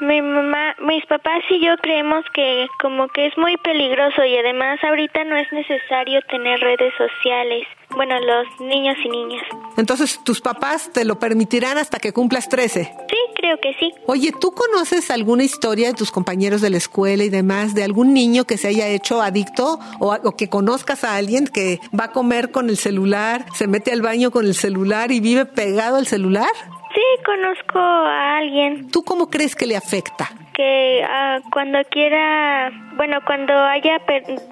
mi 0.00 0.22
mamá, 0.22 0.74
mis 0.80 1.04
papás 1.06 1.42
y 1.50 1.64
yo 1.64 1.76
creemos 1.78 2.24
que 2.32 2.66
como 2.80 3.08
que 3.08 3.26
es 3.26 3.36
muy 3.36 3.56
peligroso 3.58 4.24
y 4.24 4.36
además 4.36 4.78
ahorita 4.82 5.24
no 5.24 5.36
es 5.36 5.50
necesario 5.52 6.20
tener 6.30 6.60
redes 6.60 6.92
sociales. 6.96 7.66
Bueno, 7.90 8.14
los 8.18 8.60
niños 8.60 8.96
y 9.04 9.08
niñas. 9.08 9.42
Entonces, 9.76 10.18
tus 10.24 10.40
papás 10.40 10.90
te 10.92 11.04
lo 11.04 11.18
permitirán 11.18 11.78
hasta 11.78 11.98
que 11.98 12.12
cumplas 12.12 12.48
13. 12.48 12.84
Sí, 12.84 13.16
creo 13.36 13.58
que 13.58 13.72
sí. 13.78 13.92
Oye, 14.06 14.32
¿tú 14.40 14.52
conoces 14.52 15.10
alguna 15.10 15.44
historia 15.44 15.88
de 15.88 15.94
tus 15.94 16.10
compañeros 16.10 16.60
de 16.60 16.70
la 16.70 16.76
escuela 16.76 17.22
y 17.22 17.28
demás, 17.28 17.74
de 17.74 17.84
algún 17.84 18.12
niño 18.12 18.44
que 18.44 18.58
se 18.58 18.68
haya 18.68 18.88
hecho 18.88 19.22
adicto 19.22 19.78
o, 20.00 20.12
o 20.12 20.36
que 20.36 20.48
conozcas 20.48 21.04
a 21.04 21.16
alguien 21.16 21.46
que 21.46 21.78
va 21.98 22.04
a 22.04 22.12
comer 22.12 22.50
con 22.50 22.68
el 22.68 22.76
celular, 22.76 23.44
se 23.54 23.68
mete 23.68 23.92
al 23.92 24.02
baño 24.02 24.32
con 24.32 24.44
el 24.44 24.54
celular 24.54 25.12
y 25.12 25.20
vive 25.20 25.46
pegado 25.46 25.96
al 25.96 26.06
celular? 26.06 26.50
Sí, 26.94 27.02
conozco 27.24 27.78
a 27.78 28.38
alguien. 28.38 28.90
¿Tú 28.90 29.02
cómo 29.02 29.28
crees 29.28 29.56
que 29.56 29.66
le 29.66 29.76
afecta? 29.76 30.30
que 30.54 31.02
ah, 31.04 31.40
cuando 31.52 31.78
quiera, 31.90 32.70
bueno, 32.96 33.18
cuando 33.26 33.52
haya 33.52 33.98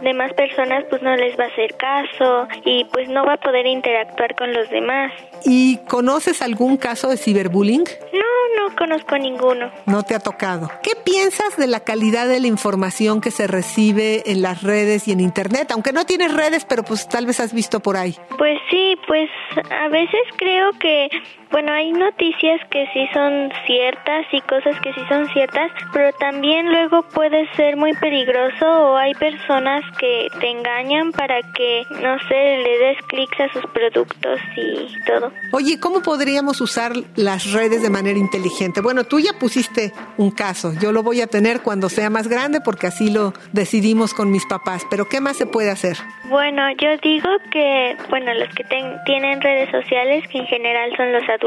demás 0.02 0.32
personas, 0.34 0.84
pues 0.90 1.00
no 1.00 1.16
les 1.16 1.38
va 1.38 1.44
a 1.44 1.46
hacer 1.46 1.76
caso 1.76 2.48
y 2.64 2.84
pues 2.86 3.08
no 3.08 3.24
va 3.24 3.34
a 3.34 3.36
poder 3.38 3.66
interactuar 3.66 4.34
con 4.34 4.52
los 4.52 4.68
demás. 4.68 5.12
¿Y 5.44 5.78
conoces 5.88 6.42
algún 6.42 6.76
caso 6.76 7.08
de 7.08 7.16
ciberbullying? 7.16 7.84
No, 8.12 8.68
no 8.68 8.76
conozco 8.76 9.16
ninguno. 9.16 9.70
No 9.86 10.02
te 10.02 10.14
ha 10.14 10.18
tocado. 10.18 10.70
¿Qué 10.82 10.92
piensas 11.04 11.56
de 11.56 11.68
la 11.68 11.80
calidad 11.80 12.28
de 12.28 12.40
la 12.40 12.48
información 12.48 13.20
que 13.20 13.30
se 13.30 13.46
recibe 13.46 14.22
en 14.26 14.42
las 14.42 14.62
redes 14.62 15.06
y 15.06 15.12
en 15.12 15.20
internet? 15.20 15.70
Aunque 15.70 15.92
no 15.92 16.04
tienes 16.04 16.34
redes, 16.34 16.64
pero 16.64 16.82
pues 16.82 17.08
tal 17.08 17.26
vez 17.26 17.38
has 17.38 17.52
visto 17.52 17.80
por 17.80 17.96
ahí. 17.96 18.16
Pues 18.36 18.58
sí, 18.70 18.96
pues 19.06 19.30
a 19.70 19.88
veces 19.88 20.20
creo 20.36 20.72
que 20.80 21.08
bueno, 21.52 21.70
hay 21.70 21.92
noticias 21.92 22.60
que 22.70 22.86
sí 22.94 23.06
son 23.12 23.50
ciertas 23.66 24.26
y 24.32 24.40
cosas 24.40 24.80
que 24.80 24.92
sí 24.94 25.00
son 25.08 25.28
ciertas, 25.28 25.70
pero 25.92 26.10
también 26.14 26.70
luego 26.70 27.02
puede 27.02 27.46
ser 27.54 27.76
muy 27.76 27.92
peligroso 27.92 28.66
o 28.66 28.96
hay 28.96 29.12
personas 29.14 29.84
que 29.98 30.28
te 30.40 30.50
engañan 30.50 31.12
para 31.12 31.42
que, 31.52 31.82
no 32.00 32.18
sé, 32.26 32.58
le 32.58 32.78
des 32.78 32.96
clics 33.06 33.38
a 33.40 33.52
sus 33.52 33.66
productos 33.72 34.40
y 34.56 35.04
todo. 35.04 35.30
Oye, 35.52 35.78
¿cómo 35.78 36.02
podríamos 36.02 36.62
usar 36.62 36.92
las 37.16 37.52
redes 37.52 37.82
de 37.82 37.90
manera 37.90 38.18
inteligente? 38.18 38.80
Bueno, 38.80 39.04
tú 39.04 39.20
ya 39.20 39.34
pusiste 39.38 39.92
un 40.16 40.30
caso, 40.30 40.72
yo 40.80 40.90
lo 40.90 41.02
voy 41.02 41.20
a 41.20 41.26
tener 41.26 41.60
cuando 41.60 41.90
sea 41.90 42.08
más 42.08 42.28
grande 42.28 42.62
porque 42.62 42.86
así 42.86 43.10
lo 43.10 43.34
decidimos 43.52 44.14
con 44.14 44.30
mis 44.30 44.46
papás, 44.46 44.86
pero 44.88 45.06
¿qué 45.06 45.20
más 45.20 45.36
se 45.36 45.44
puede 45.44 45.70
hacer? 45.70 45.98
Bueno, 46.30 46.62
yo 46.80 46.96
digo 47.02 47.28
que, 47.50 47.94
bueno, 48.08 48.32
los 48.32 48.48
que 48.54 48.64
tienen 49.04 49.40
redes 49.42 49.70
sociales, 49.70 50.26
que 50.28 50.38
en 50.38 50.46
general 50.46 50.96
son 50.96 51.12
los 51.12 51.28
adultos, 51.28 51.41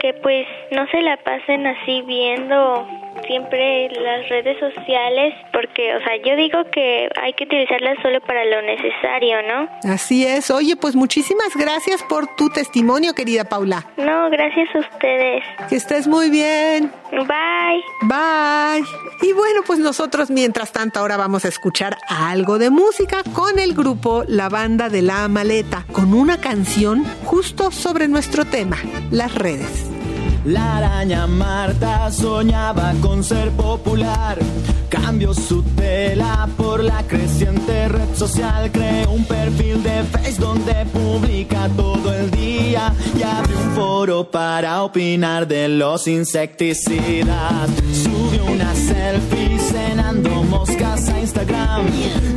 que 0.00 0.14
pues 0.14 0.46
no 0.72 0.86
se 0.88 1.00
la 1.00 1.16
pasen 1.18 1.66
así 1.66 2.02
viendo 2.02 2.86
siempre 3.26 3.88
las 3.90 4.28
redes 4.28 4.58
sociales 4.58 5.34
porque, 5.52 5.94
o 5.94 6.00
sea, 6.00 6.16
yo 6.24 6.36
digo 6.36 6.58
que 6.72 7.08
hay 7.20 7.32
que 7.32 7.44
utilizarlas 7.44 7.98
solo 8.02 8.20
para 8.20 8.44
lo 8.44 8.62
necesario, 8.62 9.36
¿no? 9.42 9.68
Así 9.90 10.26
es. 10.26 10.50
Oye, 10.50 10.76
pues 10.76 10.94
muchísimas 10.94 11.56
gracias 11.56 12.02
por 12.02 12.34
tu 12.36 12.50
testimonio, 12.50 13.14
querida 13.14 13.44
Paula. 13.44 13.86
No, 13.96 14.30
gracias 14.30 14.68
a 14.74 14.78
ustedes. 14.78 15.42
Que 15.68 15.76
estés 15.76 16.06
muy 16.06 16.30
bien. 16.30 16.92
Bye. 17.10 17.82
Bye. 18.02 18.84
Y 19.22 19.32
bueno, 19.32 19.62
pues 19.66 19.78
nosotros 19.78 20.30
mientras 20.30 20.72
tanto 20.72 21.00
ahora 21.00 21.16
vamos 21.16 21.44
a 21.44 21.48
escuchar 21.48 21.96
algo 22.08 22.58
de 22.58 22.70
música 22.70 23.22
con 23.34 23.58
el 23.58 23.74
grupo 23.74 24.24
La 24.26 24.48
Banda 24.48 24.88
de 24.88 25.02
la 25.02 25.26
Maleta, 25.28 25.84
con 25.92 26.14
una 26.14 26.40
canción 26.40 27.04
justo 27.24 27.70
sobre 27.70 28.08
nuestro 28.08 28.44
tema, 28.44 28.76
las 29.10 29.34
redes. 29.34 29.87
La 30.44 30.78
araña 30.78 31.26
Marta 31.26 32.10
soñaba 32.10 32.94
con 33.02 33.24
ser 33.24 33.50
popular. 33.50 34.38
Cambió 34.88 35.34
su 35.34 35.62
tela 35.62 36.48
por 36.56 36.82
la 36.82 37.02
creciente 37.02 37.88
red 37.88 38.14
social. 38.14 38.70
Creó 38.70 39.10
un 39.10 39.24
perfil 39.24 39.82
de 39.82 40.04
Facebook 40.04 40.38
donde 40.38 40.86
publica 40.86 41.68
todo 41.76 42.14
el 42.14 42.30
día. 42.30 42.92
Y 43.18 43.22
abre 43.22 43.54
un 43.56 43.74
foro 43.74 44.30
para 44.30 44.82
opinar 44.82 45.46
de 45.46 45.68
los 45.68 46.06
insecticidas. 46.06 47.68
Subió 47.92 48.44
una 48.46 48.74
selfie 48.74 49.58
cenando 49.58 50.30
moscas 50.44 51.08
a 51.08 51.20
Instagram. 51.20 51.86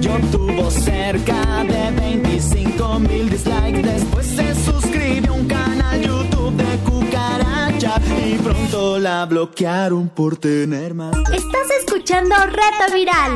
Yo 0.02 0.18
tuvo 0.32 0.72
cerca 0.72 1.64
de 1.64 1.92
25 1.92 3.00
mil 3.00 3.30
dislikes. 3.30 3.84
Después 3.84 4.26
se 4.26 4.56
suscribió 4.56 5.32
a 5.32 5.36
un 5.36 5.46
canal 5.46 6.02
YouTube 6.02 6.31
Y 7.84 8.36
pronto 8.36 9.00
la 9.00 9.26
bloquearon 9.26 10.10
por 10.10 10.38
tener 10.38 10.94
más. 10.94 11.18
Estás 11.34 11.68
escuchando 11.80 12.36
Reto 12.46 12.94
Viral. 12.94 13.36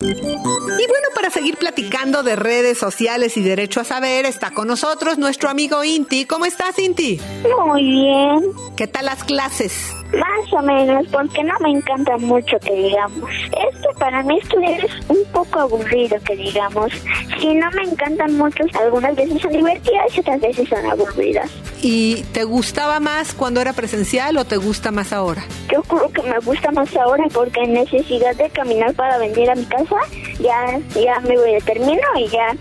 Y 0.00 0.86
bueno, 0.86 1.08
para 1.14 1.30
seguir 1.30 1.56
platicando 1.56 2.22
de 2.22 2.36
redes 2.36 2.76
sociales 2.76 3.38
y 3.38 3.42
derecho 3.42 3.80
a 3.80 3.84
saber, 3.84 4.26
está 4.26 4.50
con 4.50 4.68
nosotros 4.68 5.16
nuestro 5.16 5.48
amigo 5.48 5.82
Inti. 5.82 6.26
¿Cómo 6.26 6.44
estás, 6.44 6.78
Inti? 6.78 7.18
Muy 7.66 7.84
bien. 7.84 8.52
¿Qué 8.76 8.86
tal 8.86 9.06
las 9.06 9.24
clases? 9.24 9.94
Más 10.12 10.52
o 10.52 10.62
menos, 10.62 11.06
porque 11.12 11.44
no 11.44 11.54
me 11.60 11.70
encanta 11.70 12.16
mucho 12.16 12.58
que 12.60 12.74
digamos. 12.74 13.30
Es 13.44 13.76
que 13.76 13.98
para 13.98 14.22
mí 14.22 14.38
estudiar 14.38 14.84
es 14.84 14.92
un 15.08 15.24
poco 15.32 15.60
aburrido 15.60 16.16
que 16.24 16.34
digamos. 16.34 16.92
Si 17.40 17.54
no 17.54 17.70
me 17.72 17.82
encantan 17.82 18.36
mucho, 18.36 18.64
algunas 18.80 19.14
veces 19.14 19.42
son 19.42 19.52
divertidas 19.52 20.16
y 20.16 20.20
otras 20.20 20.40
veces 20.40 20.68
son 20.68 20.86
aburridas. 20.86 21.50
¿Y 21.82 22.22
te 22.32 22.44
gustaba 22.44 23.00
más 23.00 23.34
cuando 23.34 23.60
era 23.60 23.72
presencial 23.72 24.36
o 24.38 24.44
te 24.44 24.56
gusta 24.56 24.90
más 24.90 25.12
ahora? 25.12 25.44
Yo 25.70 25.82
creo 25.82 26.10
que 26.10 26.22
me 26.22 26.38
gusta 26.38 26.70
más 26.72 26.94
ahora 26.96 27.24
porque 27.32 27.66
necesidad 27.66 28.34
de 28.36 28.48
caminar 28.50 28.94
para 28.94 29.18
venir 29.18 29.50
a 29.50 29.54
mi 29.54 29.64
casa, 29.66 29.96
ya, 30.40 30.80
ya 31.00 31.20
me 31.20 31.36
voy, 31.36 31.60
termino 31.64 32.02
y 32.16 32.28
ya 32.28 32.56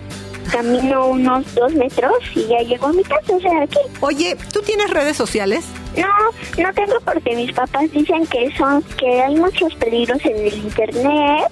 camino 0.52 1.08
unos 1.08 1.54
dos 1.56 1.74
metros 1.74 2.14
y 2.36 2.48
ya 2.48 2.60
llego 2.60 2.88
a 2.88 2.94
mi 2.94 3.04
casa, 3.04 3.34
o 3.36 3.40
sea, 3.40 3.62
aquí. 3.64 3.80
Oye, 4.02 4.36
¿tú 4.54 4.62
tienes 4.62 4.90
redes 4.90 5.18
sociales? 5.18 5.66
No, 5.96 6.64
no 6.64 6.74
tengo 6.74 7.00
porque 7.04 7.36
mis 7.36 7.52
papás 7.54 7.92
dicen 7.92 8.26
que 8.28 8.56
son 8.56 8.84
que 8.98 9.22
hay 9.22 9.36
muchos 9.36 9.74
peligros 9.76 10.24
en 10.26 10.38
el 10.38 10.54
internet 10.54 11.52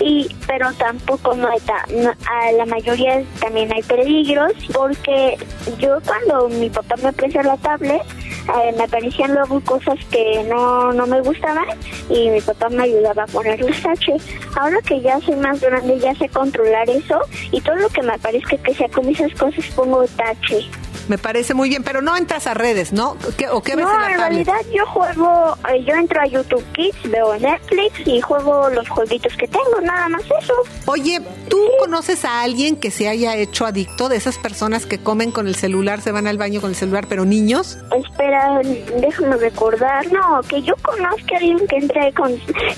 y 0.00 0.28
pero 0.46 0.72
tampoco 0.74 1.34
no 1.34 1.48
hay 1.48 1.58
no, 1.96 2.10
a 2.10 2.52
la 2.52 2.66
mayoría 2.66 3.22
también 3.40 3.72
hay 3.72 3.82
peligros 3.82 4.52
porque 4.72 5.36
yo 5.78 5.98
cuando 6.06 6.48
mi 6.48 6.70
papá 6.70 6.96
me 7.02 7.12
presta 7.12 7.42
la 7.42 7.56
tablet 7.56 8.02
eh, 8.48 8.72
me 8.76 8.84
aparecían 8.84 9.34
luego 9.34 9.60
cosas 9.60 9.98
que 10.10 10.44
no, 10.44 10.92
no 10.92 11.06
me 11.06 11.20
gustaban 11.20 11.66
y 12.08 12.30
mi 12.30 12.40
papá 12.40 12.68
me 12.68 12.84
ayudaba 12.84 13.24
a 13.24 13.26
poner 13.26 13.60
los. 13.60 13.76
Ahora 14.56 14.78
que 14.82 15.00
ya 15.00 15.20
soy 15.20 15.36
más 15.36 15.60
grande 15.60 15.98
ya 15.98 16.14
sé 16.14 16.28
controlar 16.28 16.88
eso 16.88 17.20
y 17.52 17.60
todo 17.60 17.76
lo 17.76 17.88
que 17.88 18.02
me 18.02 18.14
aparezca 18.14 18.56
que 18.56 18.74
sea 18.74 18.88
con 18.88 19.08
esas 19.08 19.32
cosas 19.34 19.64
pongo 19.76 20.06
tache. 20.16 20.66
Me 21.08 21.18
parece 21.18 21.54
muy 21.54 21.68
bien, 21.68 21.82
pero 21.82 22.02
no 22.02 22.16
entras 22.16 22.46
a 22.46 22.54
redes, 22.54 22.92
¿no? 22.92 23.16
¿Qué, 23.36 23.48
¿O 23.48 23.62
qué 23.62 23.76
ves 23.76 23.86
no, 23.86 23.92
en 23.94 24.00
la 24.00 24.10
en 24.10 24.18
realidad 24.18 24.60
yo 24.74 24.84
juego, 24.86 25.56
eh, 25.72 25.82
yo 25.84 25.94
entro 25.94 26.20
a 26.20 26.26
YouTube 26.26 26.64
Kids, 26.72 27.10
veo 27.10 27.36
Netflix 27.38 28.06
y 28.06 28.20
juego 28.20 28.68
los 28.70 28.88
jueguitos 28.88 29.34
que 29.36 29.48
tengo, 29.48 29.80
nada 29.82 30.08
más 30.08 30.22
eso. 30.24 30.52
Oye, 30.86 31.20
¿tú 31.48 31.58
conoces 31.80 32.24
a 32.24 32.42
alguien 32.42 32.76
que 32.76 32.90
se 32.90 33.08
haya 33.08 33.36
hecho 33.36 33.64
adicto 33.64 34.08
de 34.08 34.16
esas 34.16 34.36
personas 34.38 34.86
que 34.86 34.98
comen 34.98 35.30
con 35.30 35.46
el 35.46 35.54
celular, 35.54 36.00
se 36.00 36.12
van 36.12 36.26
al 36.26 36.36
baño 36.36 36.60
con 36.60 36.70
el 36.70 36.76
celular, 36.76 37.06
pero 37.08 37.24
niños? 37.24 37.78
Espera, 37.96 38.60
déjame 39.00 39.36
recordar. 39.36 40.12
No, 40.12 40.40
que 40.48 40.62
yo 40.62 40.74
conozca 40.82 41.34
a 41.34 41.38
alguien 41.38 41.66
que 41.66 41.76
entre 41.76 42.12
con, 42.12 42.36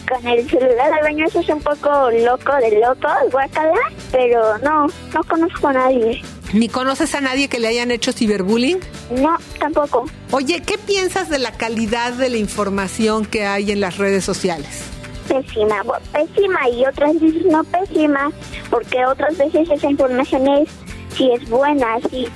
con 0.08 0.26
el 0.26 0.48
celular 0.48 0.92
al 0.92 1.02
baño, 1.02 1.26
eso 1.26 1.40
es 1.40 1.48
un 1.48 1.60
poco 1.60 2.10
loco 2.10 2.52
de 2.56 2.80
loco, 2.80 3.08
guacala, 3.32 3.80
pero 4.12 4.58
no, 4.58 4.86
no 5.12 5.24
conozco 5.24 5.68
a 5.68 5.72
nadie. 5.72 6.22
¿Ni 6.52 6.68
conoces 6.68 7.14
a 7.14 7.20
nadie 7.20 7.48
que 7.48 7.60
le 7.60 7.68
hayan 7.68 7.90
hecho 7.90 8.12
ciberbullying? 8.12 8.78
No, 9.12 9.36
tampoco. 9.58 10.06
Oye, 10.32 10.60
¿qué 10.62 10.78
piensas 10.78 11.28
de 11.28 11.38
la 11.38 11.52
calidad 11.52 12.12
de 12.12 12.28
la 12.28 12.38
información 12.38 13.24
que 13.24 13.46
hay 13.46 13.70
en 13.70 13.80
las 13.80 13.98
redes 13.98 14.24
sociales? 14.24 14.82
Pésima, 15.28 15.76
pésima 16.12 16.68
y 16.70 16.84
otras 16.86 17.20
veces 17.20 17.44
no 17.46 17.62
pésima, 17.62 18.32
porque 18.68 19.06
otras 19.06 19.38
veces 19.38 19.68
esa 19.70 19.88
información 19.90 20.48
es, 20.48 20.68
si 21.16 21.30
es 21.30 21.48
buena, 21.48 21.98
si, 22.10 22.26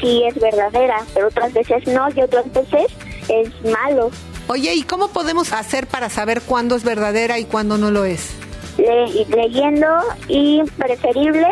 si 0.00 0.24
es 0.24 0.34
verdadera, 0.34 1.02
pero 1.14 1.28
otras 1.28 1.52
veces 1.54 1.86
no 1.86 2.06
y 2.14 2.20
otras 2.20 2.44
veces 2.52 2.92
es 3.30 3.48
malo. 3.70 4.10
Oye, 4.48 4.74
¿y 4.74 4.82
cómo 4.82 5.08
podemos 5.08 5.54
hacer 5.54 5.86
para 5.86 6.10
saber 6.10 6.42
cuándo 6.42 6.76
es 6.76 6.84
verdadera 6.84 7.38
y 7.38 7.46
cuándo 7.46 7.78
no 7.78 7.90
lo 7.90 8.04
es? 8.04 8.32
Le- 8.76 9.24
leyendo 9.34 9.86
y 10.28 10.60
preferible, 10.76 11.46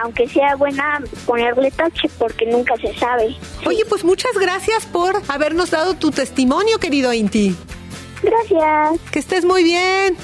aunque 0.00 0.28
sea 0.28 0.56
buena, 0.56 1.02
ponerle 1.24 1.70
tache 1.70 2.08
porque 2.18 2.46
nunca 2.46 2.76
se 2.76 2.94
sabe. 2.94 3.36
Oye, 3.66 3.84
pues 3.88 4.04
muchas 4.04 4.32
gracias 4.38 4.86
por 4.86 5.20
habernos 5.28 5.70
dado 5.70 5.94
tu 5.94 6.10
testimonio, 6.10 6.78
querido 6.78 7.12
Inti. 7.12 7.56
Gracias. 8.22 9.00
Que 9.10 9.18
estés 9.18 9.44
muy 9.44 9.62
bien. 9.62 10.16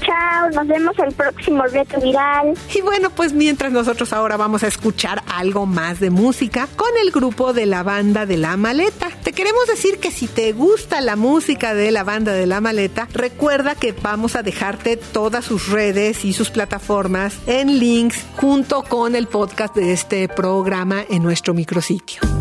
Chao, 0.00 0.50
nos 0.50 0.66
vemos 0.66 0.98
el 0.98 1.12
próximo 1.14 1.64
reto 1.64 2.00
viral. 2.00 2.54
Y 2.74 2.80
bueno, 2.80 3.10
pues 3.10 3.32
mientras 3.32 3.72
nosotros 3.72 4.12
ahora 4.12 4.36
vamos 4.36 4.62
a 4.62 4.68
escuchar 4.68 5.22
algo 5.28 5.66
más 5.66 6.00
de 6.00 6.10
música 6.10 6.68
con 6.76 6.88
el 7.02 7.10
grupo 7.10 7.52
de 7.52 7.66
la 7.66 7.82
banda 7.82 8.26
de 8.26 8.36
la 8.36 8.56
maleta. 8.56 9.08
Te 9.22 9.32
queremos 9.32 9.66
decir 9.66 9.98
que 9.98 10.10
si 10.10 10.26
te 10.26 10.52
gusta 10.52 11.00
la 11.00 11.16
música 11.16 11.74
de 11.74 11.90
la 11.90 12.04
banda 12.04 12.32
de 12.32 12.46
la 12.46 12.60
maleta, 12.60 13.08
recuerda 13.12 13.74
que 13.74 13.92
vamos 13.92 14.36
a 14.36 14.42
dejarte 14.42 14.96
todas 14.96 15.44
sus 15.44 15.68
redes 15.68 16.24
y 16.24 16.32
sus 16.32 16.50
plataformas 16.50 17.38
en 17.46 17.78
links 17.78 18.24
junto 18.36 18.82
con 18.82 19.14
el 19.14 19.26
podcast 19.26 19.74
de 19.74 19.92
este 19.92 20.28
programa 20.28 21.04
en 21.08 21.22
nuestro 21.22 21.54
micrositio. 21.54 22.37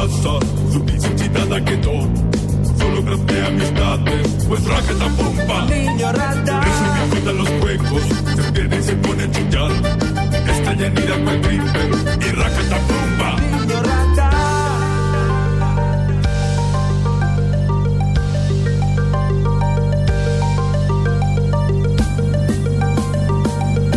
plaza, 0.00 0.38
publicidad 0.72 1.64
que 1.64 1.76
todo. 1.78 2.08
Solo 2.78 3.02
grafé 3.02 3.46
amistades, 3.46 4.44
pues 4.48 4.64
raqueta 4.64 5.06
bomba. 5.16 5.66
Niño 5.66 6.12
rata. 6.12 6.60
Eso 7.06 7.24
que 7.24 7.32
los 7.32 7.48
juegos, 7.60 8.02
se 8.36 8.52
pierde 8.52 8.78
y 8.78 8.82
se 8.82 8.94
pone 8.96 9.22
a 9.24 9.30
chillar. 9.30 9.72
Está 10.48 10.74
llenida 10.74 11.14
con 11.24 11.28
el 11.28 11.40
creeper 11.42 11.90
y 12.20 12.30
raqueta 12.32 12.78
bomba. 12.88 13.36
Niño 13.40 13.82
rata. 13.82 14.30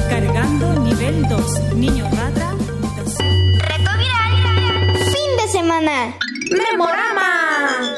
Cargando 0.10 0.80
nivel 0.82 1.28
2, 1.30 1.62
niño 1.76 2.10
rata 2.12 2.43
¡Memorama! 5.84 7.98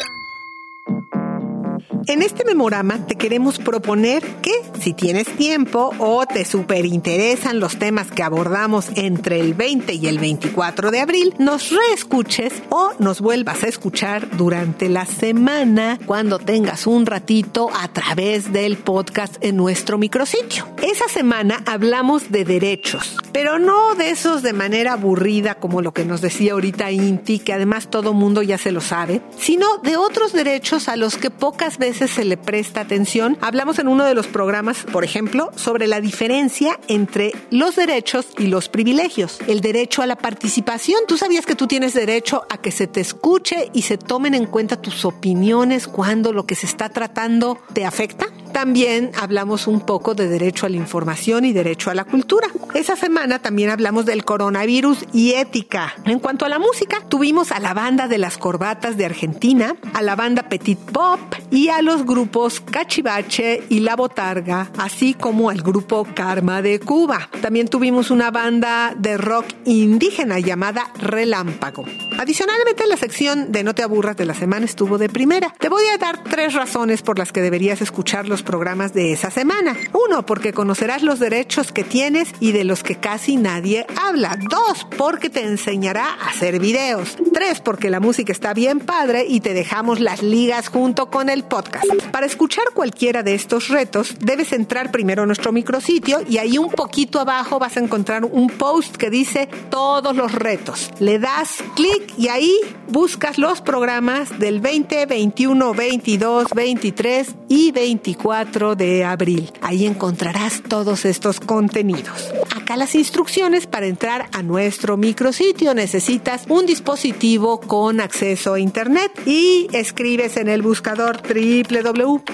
En 2.08 2.24
este 2.24 2.44
memorama 2.44 3.06
te 3.06 3.15
queremos 3.26 3.58
proponer 3.58 4.22
que, 4.44 4.52
si 4.80 4.94
tienes 4.94 5.26
tiempo 5.36 5.92
o 5.98 6.28
te 6.28 6.46
superinteresan 6.46 7.60
los 7.60 7.80
temas 7.80 8.12
que 8.12 8.22
abordamos 8.22 8.90
entre 8.94 9.40
el 9.40 9.56
20 9.56 9.96
y 9.96 10.06
el 10.06 10.20
24 10.20 10.92
de 10.92 11.00
abril, 11.00 11.34
nos 11.40 11.72
reescuches 11.72 12.54
o 12.70 12.92
nos 13.00 13.22
vuelvas 13.22 13.64
a 13.64 13.68
escuchar 13.68 14.38
durante 14.38 14.90
la 14.90 15.08
semana 15.08 15.98
cuando 16.06 16.38
tengas 16.38 16.86
un 16.86 17.08
ratito 17.08 17.72
a 17.74 17.88
través 17.88 18.54
del 18.54 18.78
podcast 18.78 19.38
en 19.44 19.58
nuestro 19.58 19.98
micrositio. 19.98 20.68
Esa 20.84 21.08
semana 21.08 21.64
hablamos 21.66 22.32
de 22.32 22.46
derechos, 22.46 23.18
pero 23.34 23.58
no 23.58 23.96
de 23.96 24.12
esos 24.12 24.44
de 24.44 24.54
manera 24.54 24.94
aburrida 24.94 25.56
como 25.56 25.82
lo 25.82 25.96
que 25.96 26.06
nos 26.06 26.22
decía 26.22 26.54
ahorita 26.54 26.92
Inti, 26.92 27.40
que 27.40 27.54
además 27.54 27.90
todo 27.90 28.14
mundo 28.14 28.44
ya 28.44 28.60
se 28.60 28.72
lo 28.72 28.82
sabe, 28.82 29.24
sino 29.40 29.80
de 29.80 29.98
otros 29.98 30.32
derechos 30.32 30.90
a 30.90 30.96
los 30.96 31.18
que 31.18 31.32
pocas 31.32 31.80
veces 31.80 32.12
se 32.12 32.24
le 32.24 32.38
presta 32.38 32.82
atención. 32.82 33.15
Hablamos 33.40 33.80
en 33.80 33.88
uno 33.88 34.04
de 34.04 34.14
los 34.14 34.28
programas, 34.28 34.84
por 34.92 35.06
ejemplo, 35.06 35.50
sobre 35.56 35.88
la 35.88 36.02
diferencia 36.02 36.80
entre 36.90 37.32
los 37.50 37.78
derechos 37.78 38.28
y 38.38 38.48
los 38.48 38.68
privilegios. 38.68 39.40
El 39.48 39.62
derecho 39.62 40.02
a 40.02 40.06
la 40.06 40.18
participación. 40.18 41.00
¿Tú 41.08 41.18
sabías 41.18 41.46
que 41.46 41.56
tú 41.56 41.66
tienes 41.66 41.94
derecho 41.94 42.46
a 42.50 42.58
que 42.58 42.72
se 42.72 42.88
te 42.88 43.00
escuche 43.00 43.70
y 43.72 43.84
se 43.84 43.98
tomen 43.98 44.34
en 44.34 44.48
cuenta 44.48 44.82
tus 44.82 45.06
opiniones 45.06 45.88
cuando 45.88 46.34
lo 46.34 46.46
que 46.46 46.56
se 46.56 46.66
está 46.66 46.90
tratando 46.90 47.58
te 47.74 47.86
afecta? 47.86 48.28
También 48.56 49.12
hablamos 49.20 49.68
un 49.68 49.82
poco 49.82 50.16
de 50.16 50.30
derecho 50.30 50.66
a 50.66 50.70
la 50.70 50.78
información 50.78 51.44
y 51.44 51.52
derecho 51.52 51.90
a 51.90 51.94
la 51.94 52.06
cultura. 52.06 52.48
Esa 52.74 52.96
semana 52.96 53.40
también 53.40 53.70
hablamos 53.70 54.06
del 54.06 54.24
coronavirus 54.24 55.00
y 55.12 55.34
ética. 55.34 55.94
En 56.06 56.20
cuanto 56.20 56.46
a 56.46 56.50
la 56.50 56.58
música, 56.58 57.02
tuvimos 57.10 57.52
a 57.52 57.60
la 57.60 57.74
banda 57.74 58.08
de 58.08 58.18
las 58.18 58.38
corbatas 58.38 58.96
de 58.96 59.04
Argentina, 59.04 59.76
a 59.94 60.02
la 60.02 60.16
banda 60.16 60.48
Petit 60.48 60.80
Pop 60.80 61.20
y 61.52 61.68
a 61.68 61.82
los 61.82 62.06
grupos 62.06 62.62
Cachivache 62.62 63.62
y 63.68 63.82
La 63.82 63.98
Botarga, 63.98 64.72
así 64.78 65.16
como 65.16 65.50
al 65.50 65.62
grupo 65.62 66.08
Karma 66.16 66.62
de 66.62 66.80
Cuba. 66.80 67.30
También 67.42 67.68
tuvimos 67.68 68.10
una 68.10 68.32
banda 68.32 68.94
de 68.98 69.18
rock 69.18 69.48
indígena 69.66 70.40
llamada 70.40 70.94
Relámpago. 70.98 71.84
Adicionalmente, 72.18 72.88
la 72.88 72.96
sección 72.96 73.52
de 73.52 73.66
No 73.66 73.76
te 73.76 73.84
aburras 73.84 74.16
de 74.16 74.24
la 74.24 74.34
semana 74.34 74.66
estuvo 74.66 74.98
de 74.98 75.10
primera. 75.10 75.54
Te 75.60 75.68
voy 75.68 75.84
a 75.94 75.98
dar 75.98 76.24
tres 76.24 76.54
razones 76.54 77.02
por 77.02 77.20
las 77.20 77.34
que 77.34 77.42
deberías 77.42 77.82
escuchar 77.82 78.30
los 78.30 78.45
programas 78.46 78.94
de 78.94 79.12
esa 79.12 79.30
semana. 79.30 79.76
Uno, 79.92 80.26
porque 80.26 80.54
conocerás 80.54 81.04
los 81.04 81.20
derechos 81.20 81.74
que 81.74 81.84
tienes 81.84 82.30
y 82.40 82.54
de 82.54 82.64
los 82.64 82.84
que 82.84 82.96
casi 82.96 83.36
nadie 83.36 83.86
habla. 84.02 84.38
Dos, 84.50 84.88
porque 84.98 85.30
te 85.30 85.42
enseñará 85.42 86.06
a 86.06 86.30
hacer 86.30 86.60
videos. 86.60 87.18
Tres, 87.34 87.60
porque 87.60 87.90
la 87.90 88.00
música 88.00 88.32
está 88.32 88.54
bien 88.54 88.80
padre 88.80 89.26
y 89.28 89.42
te 89.42 89.54
dejamos 89.54 90.00
las 90.00 90.24
ligas 90.24 90.70
junto 90.70 91.10
con 91.10 91.30
el 91.30 91.44
podcast. 91.44 91.86
Para 92.12 92.26
escuchar 92.26 92.66
cualquiera 92.74 93.24
de 93.24 93.36
estos 93.36 93.68
retos, 93.68 94.16
debes 94.20 94.54
entrar 94.54 94.92
primero 94.92 95.24
a 95.24 95.26
nuestro 95.26 95.52
micrositio 95.52 96.22
y 96.30 96.38
ahí 96.38 96.58
un 96.58 96.72
poquito 96.72 97.20
abajo 97.20 97.60
vas 97.60 97.76
a 97.78 97.80
encontrar 97.80 98.24
un 98.26 98.50
post 98.50 98.96
que 98.96 99.10
dice 99.10 99.50
todos 99.70 100.16
los 100.16 100.32
retos. 100.32 100.92
Le 101.00 101.20
das 101.20 101.64
clic 101.76 102.14
y 102.18 102.30
ahí 102.30 102.56
buscas 102.88 103.38
los 103.38 103.62
programas 103.62 104.38
del 104.40 104.62
20, 104.62 105.06
21, 105.06 105.74
22, 105.74 106.48
23 106.54 107.36
y 107.48 107.72
24 107.72 108.76
de 108.76 109.04
abril. 109.04 109.52
Ahí 109.62 109.86
encontrarás 109.86 110.62
todos 110.68 111.06
estos 111.06 111.40
contenidos. 111.40 112.34
Acá 112.56 112.78
las 112.78 112.96
instrucciones 112.96 113.68
para 113.68 113.88
entrar 113.88 114.28
a 114.32 114.42
nuestro 114.42 114.98
micrositio. 114.98 115.74
Necesitas 115.74 116.46
un 116.50 116.66
dispositivo 116.66 117.60
con 117.60 118.02
acceso 118.02 118.54
a 118.56 118.60
internet 118.60 119.12
y 119.26 119.68
escribes 119.74 120.38
en 120.38 120.50
el 120.50 120.62
buscador 120.62 121.22
www.imer.mx 121.22 122.26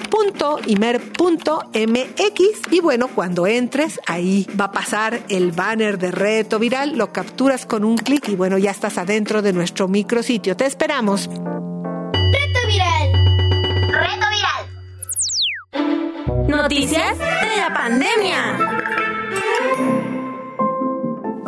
y 2.70 2.80
bueno, 2.80 3.08
cuando 3.08 3.46
entres 3.46 4.00
ahí 4.06 4.46
va 4.58 4.66
a 4.66 4.72
pasar 4.72 5.22
el 5.28 5.52
banner 5.52 5.98
de 5.98 6.10
reto 6.10 6.58
viral, 6.58 6.96
lo 6.96 7.12
capturas 7.12 7.66
con 7.66 7.84
un 7.84 7.96
clic 7.96 8.28
y 8.28 8.36
bueno, 8.36 8.58
ya 8.58 8.70
estás 8.70 8.98
adentro 8.98 9.42
de 9.42 9.52
nuestro 9.52 9.88
micrositio. 9.88 10.56
Te 10.56 10.66
esperamos. 10.66 11.28
Noticias 16.48 17.18
de 17.18 17.56
la 17.56 17.74
pandemia. 17.74 18.81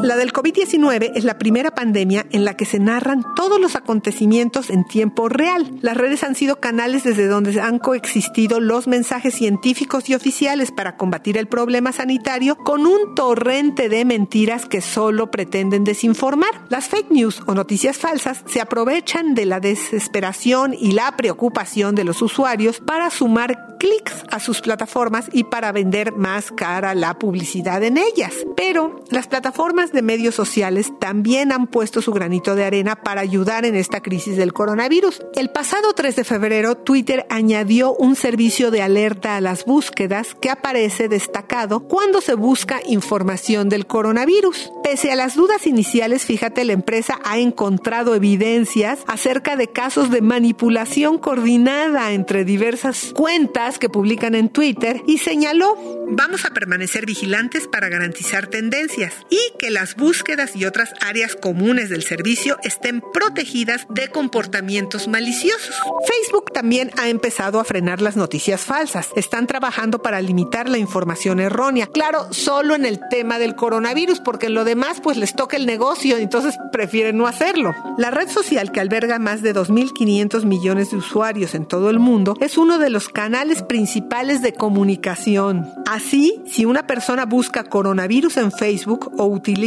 La 0.04 0.16
del 0.16 0.34
COVID-19 0.34 1.12
es 1.14 1.24
la 1.24 1.38
primera 1.38 1.70
pandemia 1.70 2.26
en 2.30 2.44
la 2.44 2.58
que 2.58 2.66
se 2.66 2.78
narran 2.78 3.24
todos 3.34 3.58
los 3.58 3.74
acontecimientos 3.74 4.68
en 4.68 4.84
tiempo 4.84 5.30
real. 5.30 5.78
Las 5.80 5.96
redes 5.96 6.24
han 6.24 6.34
sido 6.34 6.60
canales 6.60 7.04
desde 7.04 7.26
donde 7.26 7.58
han 7.58 7.78
coexistido 7.78 8.60
los 8.60 8.86
mensajes 8.86 9.32
científicos 9.32 10.10
y 10.10 10.14
oficiales 10.14 10.72
para 10.72 10.98
combatir 10.98 11.38
el 11.38 11.46
problema 11.46 11.90
sanitario 11.90 12.56
con 12.56 12.84
un 12.84 13.14
torrente 13.14 13.88
de 13.88 14.04
mentiras 14.04 14.66
que 14.66 14.82
solo 14.82 15.30
pretenden 15.30 15.84
desinformar. 15.84 16.50
Las 16.68 16.90
fake 16.90 17.10
news 17.10 17.40
o 17.46 17.54
noticias 17.54 17.96
falsas 17.96 18.44
se 18.44 18.60
aprovechan 18.60 19.34
de 19.34 19.46
la 19.46 19.58
desesperación 19.58 20.74
y 20.78 20.92
la 20.92 21.16
preocupación 21.16 21.94
de 21.94 22.04
los 22.04 22.20
usuarios 22.20 22.78
para 22.80 23.08
sumar 23.08 23.74
clics 23.78 24.24
a 24.30 24.40
sus 24.40 24.60
plataformas 24.60 25.28
y 25.32 25.44
para 25.44 25.72
vender 25.72 26.12
más 26.12 26.52
cara 26.52 26.94
la 26.94 27.18
publicidad 27.18 27.82
en 27.82 27.98
ellas. 27.98 28.32
Pero 28.56 29.02
las 29.10 29.28
plataformas 29.28 29.93
de 29.94 30.02
medios 30.02 30.34
sociales 30.34 30.92
también 31.00 31.52
han 31.52 31.66
puesto 31.66 32.02
su 32.02 32.12
granito 32.12 32.54
de 32.54 32.64
arena 32.64 32.96
para 32.96 33.20
ayudar 33.20 33.64
en 33.64 33.76
esta 33.76 34.00
crisis 34.00 34.36
del 34.36 34.52
coronavirus. 34.52 35.22
El 35.34 35.50
pasado 35.50 35.92
3 35.94 36.16
de 36.16 36.24
febrero, 36.24 36.76
Twitter 36.76 37.26
añadió 37.30 37.94
un 37.94 38.16
servicio 38.16 38.70
de 38.70 38.82
alerta 38.82 39.36
a 39.36 39.40
las 39.40 39.64
búsquedas 39.64 40.34
que 40.40 40.50
aparece 40.50 41.08
destacado 41.08 41.80
cuando 41.80 42.20
se 42.20 42.34
busca 42.34 42.80
información 42.86 43.68
del 43.68 43.86
coronavirus. 43.86 44.70
Pese 44.82 45.12
a 45.12 45.16
las 45.16 45.34
dudas 45.34 45.66
iniciales, 45.66 46.24
fíjate, 46.24 46.64
la 46.64 46.72
empresa 46.72 47.18
ha 47.24 47.38
encontrado 47.38 48.14
evidencias 48.14 49.00
acerca 49.06 49.56
de 49.56 49.68
casos 49.68 50.10
de 50.10 50.20
manipulación 50.20 51.18
coordinada 51.18 52.12
entre 52.12 52.44
diversas 52.44 53.12
cuentas 53.14 53.78
que 53.78 53.88
publican 53.88 54.34
en 54.34 54.48
Twitter 54.48 55.02
y 55.06 55.18
señaló, 55.18 55.76
vamos 56.08 56.44
a 56.44 56.50
permanecer 56.50 57.06
vigilantes 57.06 57.68
para 57.68 57.88
garantizar 57.88 58.46
tendencias 58.46 59.14
y 59.30 59.38
que 59.58 59.70
las 59.70 59.83
búsquedas 59.96 60.56
y 60.56 60.64
otras 60.64 60.94
áreas 61.00 61.36
comunes 61.36 61.90
del 61.90 62.02
servicio 62.02 62.56
estén 62.62 63.02
protegidas 63.12 63.86
de 63.90 64.08
comportamientos 64.08 65.08
maliciosos. 65.08 65.76
Facebook 66.08 66.52
también 66.52 66.90
ha 66.96 67.08
empezado 67.08 67.60
a 67.60 67.64
frenar 67.64 68.00
las 68.00 68.16
noticias 68.16 68.62
falsas. 68.62 69.10
Están 69.16 69.46
trabajando 69.46 70.00
para 70.00 70.20
limitar 70.22 70.68
la 70.68 70.78
información 70.78 71.40
errónea. 71.40 71.86
Claro, 71.86 72.32
solo 72.32 72.74
en 72.74 72.86
el 72.86 73.00
tema 73.10 73.38
del 73.38 73.54
coronavirus, 73.54 74.20
porque 74.20 74.46
en 74.46 74.54
lo 74.54 74.64
demás 74.64 75.00
pues 75.02 75.16
les 75.16 75.34
toca 75.34 75.56
el 75.56 75.66
negocio, 75.66 76.16
entonces 76.16 76.56
prefieren 76.72 77.18
no 77.18 77.26
hacerlo. 77.26 77.74
La 77.98 78.10
red 78.10 78.28
social 78.28 78.72
que 78.72 78.80
alberga 78.80 79.18
más 79.18 79.42
de 79.42 79.54
2.500 79.54 80.44
millones 80.44 80.90
de 80.90 80.96
usuarios 80.96 81.54
en 81.54 81.66
todo 81.66 81.90
el 81.90 81.98
mundo 81.98 82.36
es 82.40 82.56
uno 82.56 82.78
de 82.78 82.90
los 82.90 83.08
canales 83.08 83.62
principales 83.62 84.42
de 84.42 84.54
comunicación. 84.54 85.68
Así, 85.86 86.42
si 86.46 86.64
una 86.64 86.86
persona 86.86 87.26
busca 87.26 87.64
coronavirus 87.64 88.36
en 88.38 88.52
Facebook 88.52 89.12
o 89.18 89.26
utiliza 89.26 89.63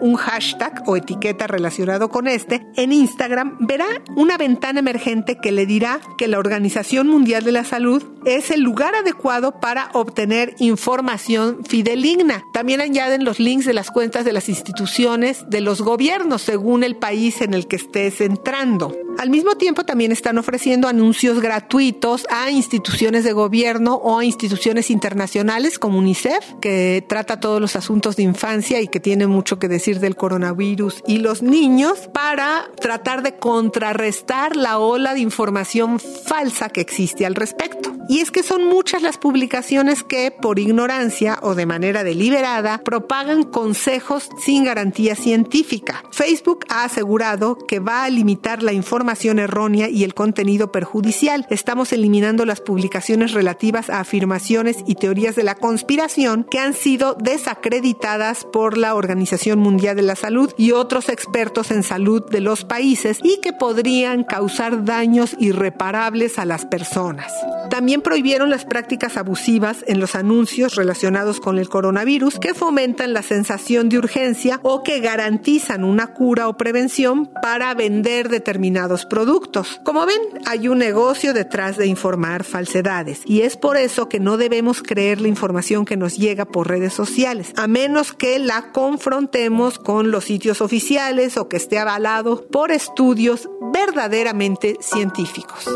un 0.00 0.16
hashtag 0.16 0.82
o 0.86 0.96
etiqueta 0.96 1.46
relacionado 1.46 2.08
con 2.08 2.28
este, 2.28 2.66
en 2.76 2.92
Instagram 2.92 3.56
verá 3.60 3.86
una 4.16 4.36
ventana 4.36 4.80
emergente 4.80 5.38
que 5.38 5.52
le 5.52 5.66
dirá 5.66 6.00
que 6.18 6.28
la 6.28 6.38
Organización 6.38 7.08
Mundial 7.08 7.44
de 7.44 7.52
la 7.52 7.64
Salud 7.64 8.02
es 8.26 8.50
el 8.50 8.60
lugar 8.60 8.94
adecuado 8.94 9.60
para 9.60 9.88
obtener 9.94 10.54
información 10.58 11.64
fideligna. 11.64 12.44
También 12.52 12.80
añaden 12.80 13.24
los 13.24 13.38
links 13.38 13.64
de 13.64 13.72
las 13.72 13.90
cuentas 13.90 14.24
de 14.24 14.32
las 14.32 14.48
instituciones 14.48 15.48
de 15.48 15.60
los 15.60 15.80
gobiernos 15.80 16.42
según 16.42 16.82
el 16.82 16.96
país 16.96 17.40
en 17.40 17.54
el 17.54 17.68
que 17.68 17.76
estés 17.76 18.20
entrando. 18.20 18.92
Al 19.18 19.30
mismo 19.30 19.54
tiempo 19.54 19.84
también 19.84 20.12
están 20.12 20.36
ofreciendo 20.36 20.88
anuncios 20.88 21.40
gratuitos 21.40 22.26
a 22.28 22.50
instituciones 22.50 23.24
de 23.24 23.32
gobierno 23.32 23.94
o 23.94 24.18
a 24.18 24.24
instituciones 24.24 24.90
internacionales 24.90 25.78
como 25.78 25.98
UNICEF, 25.98 26.54
que 26.60 27.02
trata 27.08 27.40
todos 27.40 27.58
los 27.60 27.76
asuntos 27.76 28.16
de 28.16 28.24
infancia 28.24 28.80
y 28.82 28.88
que 28.88 29.00
tiene 29.00 29.26
mucho 29.26 29.58
que 29.58 29.68
decir 29.68 30.00
del 30.00 30.16
coronavirus 30.16 31.02
y 31.06 31.18
los 31.18 31.42
niños, 31.42 32.10
para 32.12 32.70
tratar 32.78 33.22
de 33.22 33.36
contrarrestar 33.36 34.54
la 34.54 34.78
ola 34.78 35.14
de 35.14 35.20
información 35.20 35.98
falsa 35.98 36.68
que 36.68 36.82
existe 36.82 37.24
al 37.24 37.36
respecto. 37.36 37.94
Es 38.20 38.30
que 38.30 38.42
son 38.42 38.64
muchas 38.64 39.02
las 39.02 39.18
publicaciones 39.18 40.02
que, 40.02 40.30
por 40.30 40.58
ignorancia 40.58 41.38
o 41.42 41.54
de 41.54 41.66
manera 41.66 42.04
deliberada, 42.04 42.78
propagan 42.78 43.44
consejos 43.44 44.28
sin 44.38 44.64
garantía 44.64 45.16
científica. 45.16 46.04
Facebook 46.10 46.64
ha 46.68 46.84
asegurado 46.84 47.58
que 47.58 47.80
va 47.80 48.04
a 48.04 48.10
limitar 48.10 48.62
la 48.62 48.72
información 48.72 49.38
errónea 49.38 49.88
y 49.88 50.04
el 50.04 50.14
contenido 50.14 50.72
perjudicial. 50.72 51.46
Estamos 51.50 51.92
eliminando 51.92 52.44
las 52.44 52.60
publicaciones 52.60 53.32
relativas 53.32 53.90
a 53.90 54.00
afirmaciones 54.00 54.78
y 54.86 54.94
teorías 54.94 55.36
de 55.36 55.42
la 55.42 55.54
conspiración 55.54 56.46
que 56.50 56.58
han 56.58 56.74
sido 56.74 57.14
desacreditadas 57.14 58.44
por 58.44 58.78
la 58.78 58.94
Organización 58.94 59.58
Mundial 59.58 59.96
de 59.96 60.02
la 60.02 60.16
Salud 60.16 60.52
y 60.56 60.72
otros 60.72 61.08
expertos 61.08 61.70
en 61.70 61.82
salud 61.82 62.24
de 62.30 62.40
los 62.40 62.64
países 62.64 63.18
y 63.22 63.40
que 63.40 63.52
podrían 63.52 64.24
causar 64.24 64.84
daños 64.84 65.36
irreparables 65.38 66.38
a 66.38 66.44
las 66.44 66.64
personas. 66.66 67.32
También 67.70 68.00
prohibieron 68.06 68.50
las 68.50 68.64
prácticas 68.64 69.16
abusivas 69.16 69.78
en 69.88 69.98
los 69.98 70.14
anuncios 70.14 70.76
relacionados 70.76 71.40
con 71.40 71.58
el 71.58 71.68
coronavirus 71.68 72.38
que 72.38 72.54
fomentan 72.54 73.12
la 73.12 73.22
sensación 73.22 73.88
de 73.88 73.98
urgencia 73.98 74.60
o 74.62 74.84
que 74.84 75.00
garantizan 75.00 75.82
una 75.82 76.14
cura 76.14 76.46
o 76.46 76.56
prevención 76.56 77.28
para 77.42 77.74
vender 77.74 78.28
determinados 78.28 79.06
productos. 79.06 79.80
Como 79.82 80.06
ven, 80.06 80.20
hay 80.44 80.68
un 80.68 80.78
negocio 80.78 81.34
detrás 81.34 81.78
de 81.78 81.88
informar 81.88 82.44
falsedades 82.44 83.22
y 83.24 83.40
es 83.40 83.56
por 83.56 83.76
eso 83.76 84.08
que 84.08 84.20
no 84.20 84.36
debemos 84.36 84.84
creer 84.84 85.20
la 85.20 85.26
información 85.26 85.84
que 85.84 85.96
nos 85.96 86.16
llega 86.16 86.44
por 86.44 86.68
redes 86.68 86.92
sociales, 86.92 87.52
a 87.56 87.66
menos 87.66 88.12
que 88.12 88.38
la 88.38 88.70
confrontemos 88.70 89.80
con 89.80 90.12
los 90.12 90.26
sitios 90.26 90.60
oficiales 90.60 91.36
o 91.36 91.48
que 91.48 91.56
esté 91.56 91.80
avalado 91.80 92.46
por 92.52 92.70
estudios 92.70 93.48
verdaderamente 93.72 94.76
científicos. 94.80 95.66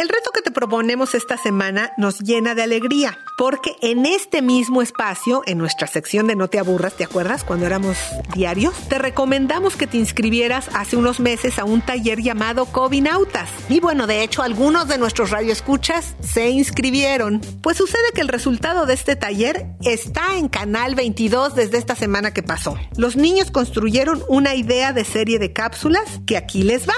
El 0.00 0.08
reto 0.08 0.30
que 0.32 0.40
te 0.40 0.50
proponemos 0.50 1.14
esta 1.14 1.36
semana 1.36 1.92
nos 1.98 2.20
llena 2.20 2.54
de 2.54 2.62
alegría, 2.62 3.18
porque 3.36 3.76
en 3.82 4.06
este 4.06 4.40
mismo 4.40 4.80
espacio, 4.80 5.42
en 5.44 5.58
nuestra 5.58 5.86
sección 5.86 6.26
de 6.26 6.36
No 6.36 6.48
te 6.48 6.58
aburras, 6.58 6.94
¿te 6.94 7.04
acuerdas 7.04 7.44
cuando 7.44 7.66
éramos 7.66 7.98
diarios? 8.34 8.72
Te 8.88 8.98
recomendamos 8.98 9.76
que 9.76 9.86
te 9.86 9.98
inscribieras 9.98 10.70
hace 10.72 10.96
unos 10.96 11.20
meses 11.20 11.58
a 11.58 11.64
un 11.64 11.82
taller 11.82 12.22
llamado 12.22 12.64
Cobinautas. 12.64 13.50
Y 13.68 13.80
bueno, 13.80 14.06
de 14.06 14.22
hecho, 14.22 14.42
algunos 14.42 14.88
de 14.88 14.96
nuestros 14.96 15.28
radioescuchas 15.28 16.16
se 16.22 16.48
inscribieron. 16.48 17.42
Pues 17.62 17.76
sucede 17.76 18.12
que 18.14 18.22
el 18.22 18.28
resultado 18.28 18.86
de 18.86 18.94
este 18.94 19.16
taller 19.16 19.66
está 19.84 20.38
en 20.38 20.48
Canal 20.48 20.94
22 20.94 21.54
desde 21.54 21.76
esta 21.76 21.94
semana 21.94 22.32
que 22.32 22.42
pasó. 22.42 22.78
Los 22.96 23.16
niños 23.16 23.50
construyeron 23.50 24.24
una 24.28 24.54
idea 24.54 24.94
de 24.94 25.04
serie 25.04 25.38
de 25.38 25.52
cápsulas 25.52 26.20
que 26.26 26.38
aquí 26.38 26.62
les 26.62 26.88
va. 26.88 26.94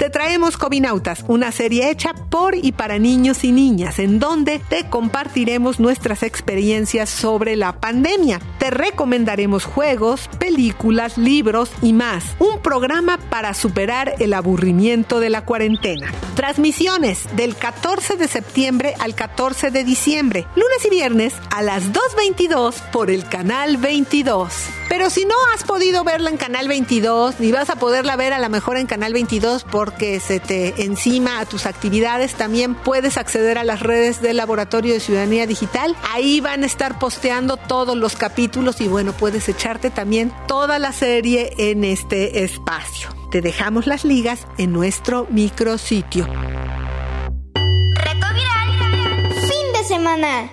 Te 0.00 0.08
traemos 0.08 0.56
Cobinautas, 0.56 1.26
una 1.28 1.52
serie 1.52 1.90
hecha 1.90 2.14
por 2.14 2.54
y 2.54 2.72
para 2.72 2.98
niños 2.98 3.44
y 3.44 3.52
niñas, 3.52 3.98
en 3.98 4.18
donde 4.18 4.58
te 4.58 4.88
compartiremos 4.88 5.78
nuestras 5.78 6.22
experiencias 6.22 7.10
sobre 7.10 7.54
la 7.54 7.74
pandemia. 7.74 8.40
Te 8.58 8.70
recomendaremos 8.70 9.66
juegos, 9.66 10.30
películas, 10.38 11.18
libros 11.18 11.70
y 11.82 11.92
más. 11.92 12.24
Un 12.38 12.62
programa 12.62 13.18
para 13.28 13.52
superar 13.52 14.14
el 14.20 14.32
aburrimiento 14.32 15.20
de 15.20 15.28
la 15.28 15.44
cuarentena. 15.44 16.10
Transmisiones 16.34 17.26
del 17.36 17.54
14 17.54 18.16
de 18.16 18.26
septiembre 18.26 18.94
al 19.00 19.14
14 19.14 19.70
de 19.70 19.84
diciembre, 19.84 20.46
lunes 20.56 20.82
y 20.86 20.88
viernes 20.88 21.34
a 21.50 21.60
las 21.60 21.92
2.22 21.92 22.90
por 22.90 23.10
el 23.10 23.28
canal 23.28 23.76
22. 23.76 24.50
Pero 24.88 25.08
si 25.08 25.24
no 25.24 25.36
has 25.54 25.62
podido 25.62 26.02
verla 26.02 26.30
en 26.30 26.36
Canal 26.36 26.66
22, 26.66 27.38
ni 27.38 27.52
vas 27.52 27.70
a 27.70 27.76
poderla 27.76 28.16
ver 28.16 28.32
a 28.32 28.40
la 28.40 28.48
mejor 28.48 28.76
en 28.76 28.88
Canal 28.88 29.12
22 29.12 29.62
porque 29.90 30.20
se 30.20 30.38
te 30.38 30.84
encima 30.84 31.40
a 31.40 31.46
tus 31.46 31.66
actividades, 31.66 32.34
también 32.34 32.76
puedes 32.76 33.18
acceder 33.18 33.58
a 33.58 33.64
las 33.64 33.80
redes 33.80 34.22
del 34.22 34.36
Laboratorio 34.36 34.94
de 34.94 35.00
Ciudadanía 35.00 35.48
Digital. 35.48 35.96
Ahí 36.12 36.40
van 36.40 36.62
a 36.62 36.66
estar 36.66 37.00
posteando 37.00 37.56
todos 37.56 37.96
los 37.96 38.14
capítulos 38.14 38.80
y 38.80 38.86
bueno, 38.86 39.12
puedes 39.12 39.48
echarte 39.48 39.90
también 39.90 40.32
toda 40.46 40.78
la 40.78 40.92
serie 40.92 41.54
en 41.58 41.82
este 41.82 42.44
espacio. 42.44 43.08
Te 43.32 43.40
dejamos 43.40 43.88
las 43.88 44.04
ligas 44.04 44.46
en 44.58 44.72
nuestro 44.72 45.26
micrositio. 45.28 46.26
Reto 46.26 48.26
viral. 48.32 49.32
Fin 49.40 49.72
de 49.74 49.84
semana. 49.88 50.52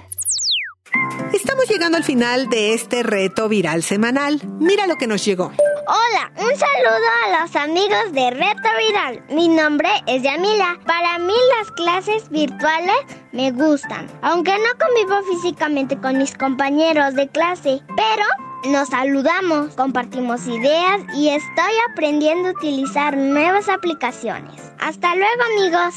Estamos 1.31 1.69
llegando 1.69 1.97
al 1.97 2.03
final 2.03 2.49
de 2.49 2.73
este 2.73 3.03
reto 3.03 3.47
viral 3.47 3.83
semanal. 3.83 4.41
Mira 4.59 4.87
lo 4.87 4.95
que 4.95 5.05
nos 5.05 5.23
llegó. 5.23 5.51
Hola, 5.89 6.29
un 6.35 6.53
saludo 6.57 7.07
a 7.23 7.41
los 7.41 7.55
amigos 7.55 8.11
de 8.11 8.29
Reto 8.31 8.69
Viral. 8.77 9.23
Mi 9.29 9.47
nombre 9.47 9.87
es 10.05 10.21
Yamila. 10.21 10.77
Para 10.85 11.17
mí 11.17 11.33
las 11.57 11.71
clases 11.71 12.29
virtuales 12.29 12.97
me 13.31 13.51
gustan, 13.51 14.05
aunque 14.21 14.51
no 14.51 14.85
convivo 14.85 15.23
físicamente 15.31 15.97
con 15.97 16.17
mis 16.17 16.35
compañeros 16.35 17.15
de 17.15 17.29
clase, 17.29 17.81
pero 17.95 18.25
nos 18.65 18.89
saludamos, 18.89 19.75
compartimos 19.75 20.45
ideas 20.47 21.03
y 21.15 21.29
estoy 21.29 21.73
aprendiendo 21.89 22.49
a 22.49 22.51
utilizar 22.51 23.15
nuevas 23.15 23.69
aplicaciones. 23.69 24.61
Hasta 24.79 25.15
luego 25.15 25.41
amigos. 25.57 25.95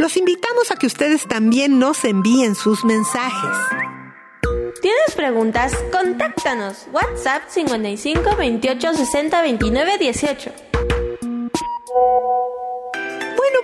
Los 0.00 0.16
invitamos 0.16 0.72
a 0.72 0.74
que 0.74 0.88
ustedes 0.88 1.28
también 1.28 1.78
nos 1.78 2.04
envíen 2.04 2.56
sus 2.56 2.84
mensajes. 2.84 3.89
¿Tienes 4.80 5.14
preguntas? 5.14 5.74
Contáctanos. 5.92 6.86
WhatsApp 6.92 7.42
55 7.48 8.34
28 8.36 8.94
60 8.94 9.42
29 9.42 9.98
18. 9.98 10.52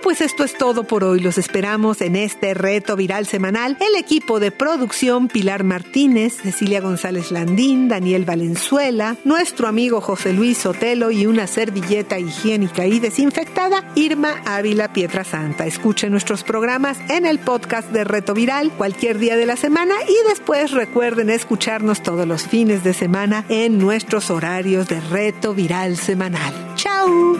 Pues 0.03 0.21
esto 0.21 0.43
es 0.43 0.53
todo 0.57 0.85
por 0.85 1.03
hoy. 1.03 1.19
Los 1.19 1.37
esperamos 1.37 2.01
en 2.01 2.15
este 2.15 2.53
reto 2.53 2.95
viral 2.95 3.25
semanal. 3.25 3.77
El 3.81 3.99
equipo 3.99 4.39
de 4.39 4.51
producción 4.51 5.27
Pilar 5.27 5.63
Martínez, 5.63 6.37
Cecilia 6.41 6.79
González 6.79 7.31
Landín, 7.31 7.89
Daniel 7.89 8.23
Valenzuela, 8.23 9.17
nuestro 9.25 9.67
amigo 9.67 9.99
José 9.99 10.31
Luis 10.33 10.59
Sotelo 10.59 11.11
y 11.11 11.25
una 11.25 11.45
servilleta 11.45 12.19
higiénica 12.19 12.85
y 12.85 12.99
desinfectada, 12.99 13.91
Irma 13.95 14.41
Ávila 14.45 14.93
Pietra 14.93 15.23
Santa. 15.23 15.65
Escuchen 15.65 16.11
nuestros 16.11 16.43
programas 16.43 16.97
en 17.09 17.25
el 17.25 17.39
podcast 17.39 17.91
de 17.91 18.03
Reto 18.03 18.33
Viral 18.33 18.71
cualquier 18.71 19.19
día 19.19 19.35
de 19.35 19.45
la 19.45 19.57
semana 19.57 19.95
y 20.07 20.29
después 20.29 20.71
recuerden 20.71 21.29
escucharnos 21.29 22.01
todos 22.01 22.25
los 22.25 22.43
fines 22.47 22.83
de 22.83 22.93
semana 22.93 23.45
en 23.49 23.77
nuestros 23.77 24.29
horarios 24.29 24.87
de 24.87 25.01
Reto 25.01 25.53
Viral 25.53 25.97
semanal. 25.97 26.53
¡Chao! 26.75 27.37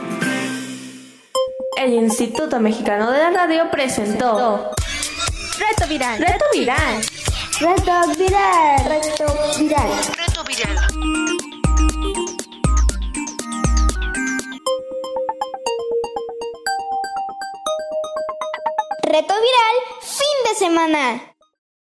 El 1.77 1.93
Instituto 1.93 2.59
Mexicano 2.59 3.11
de 3.11 3.19
la 3.19 3.29
Radio 3.29 3.69
presentó 3.69 4.71
Reto 5.59 5.87
viral. 5.87 6.19
Reto 6.19 6.45
Viral. 6.51 7.03
Reto 7.59 8.17
Viral. 8.17 8.85
Reto 8.89 9.25
Viral. 9.59 9.89
Reto 10.17 10.43
Viral. 10.43 10.77
Reto 19.03 19.33
viral. 19.35 19.75
Fin 20.01 20.37
de 20.45 20.55
semana. 20.57 21.36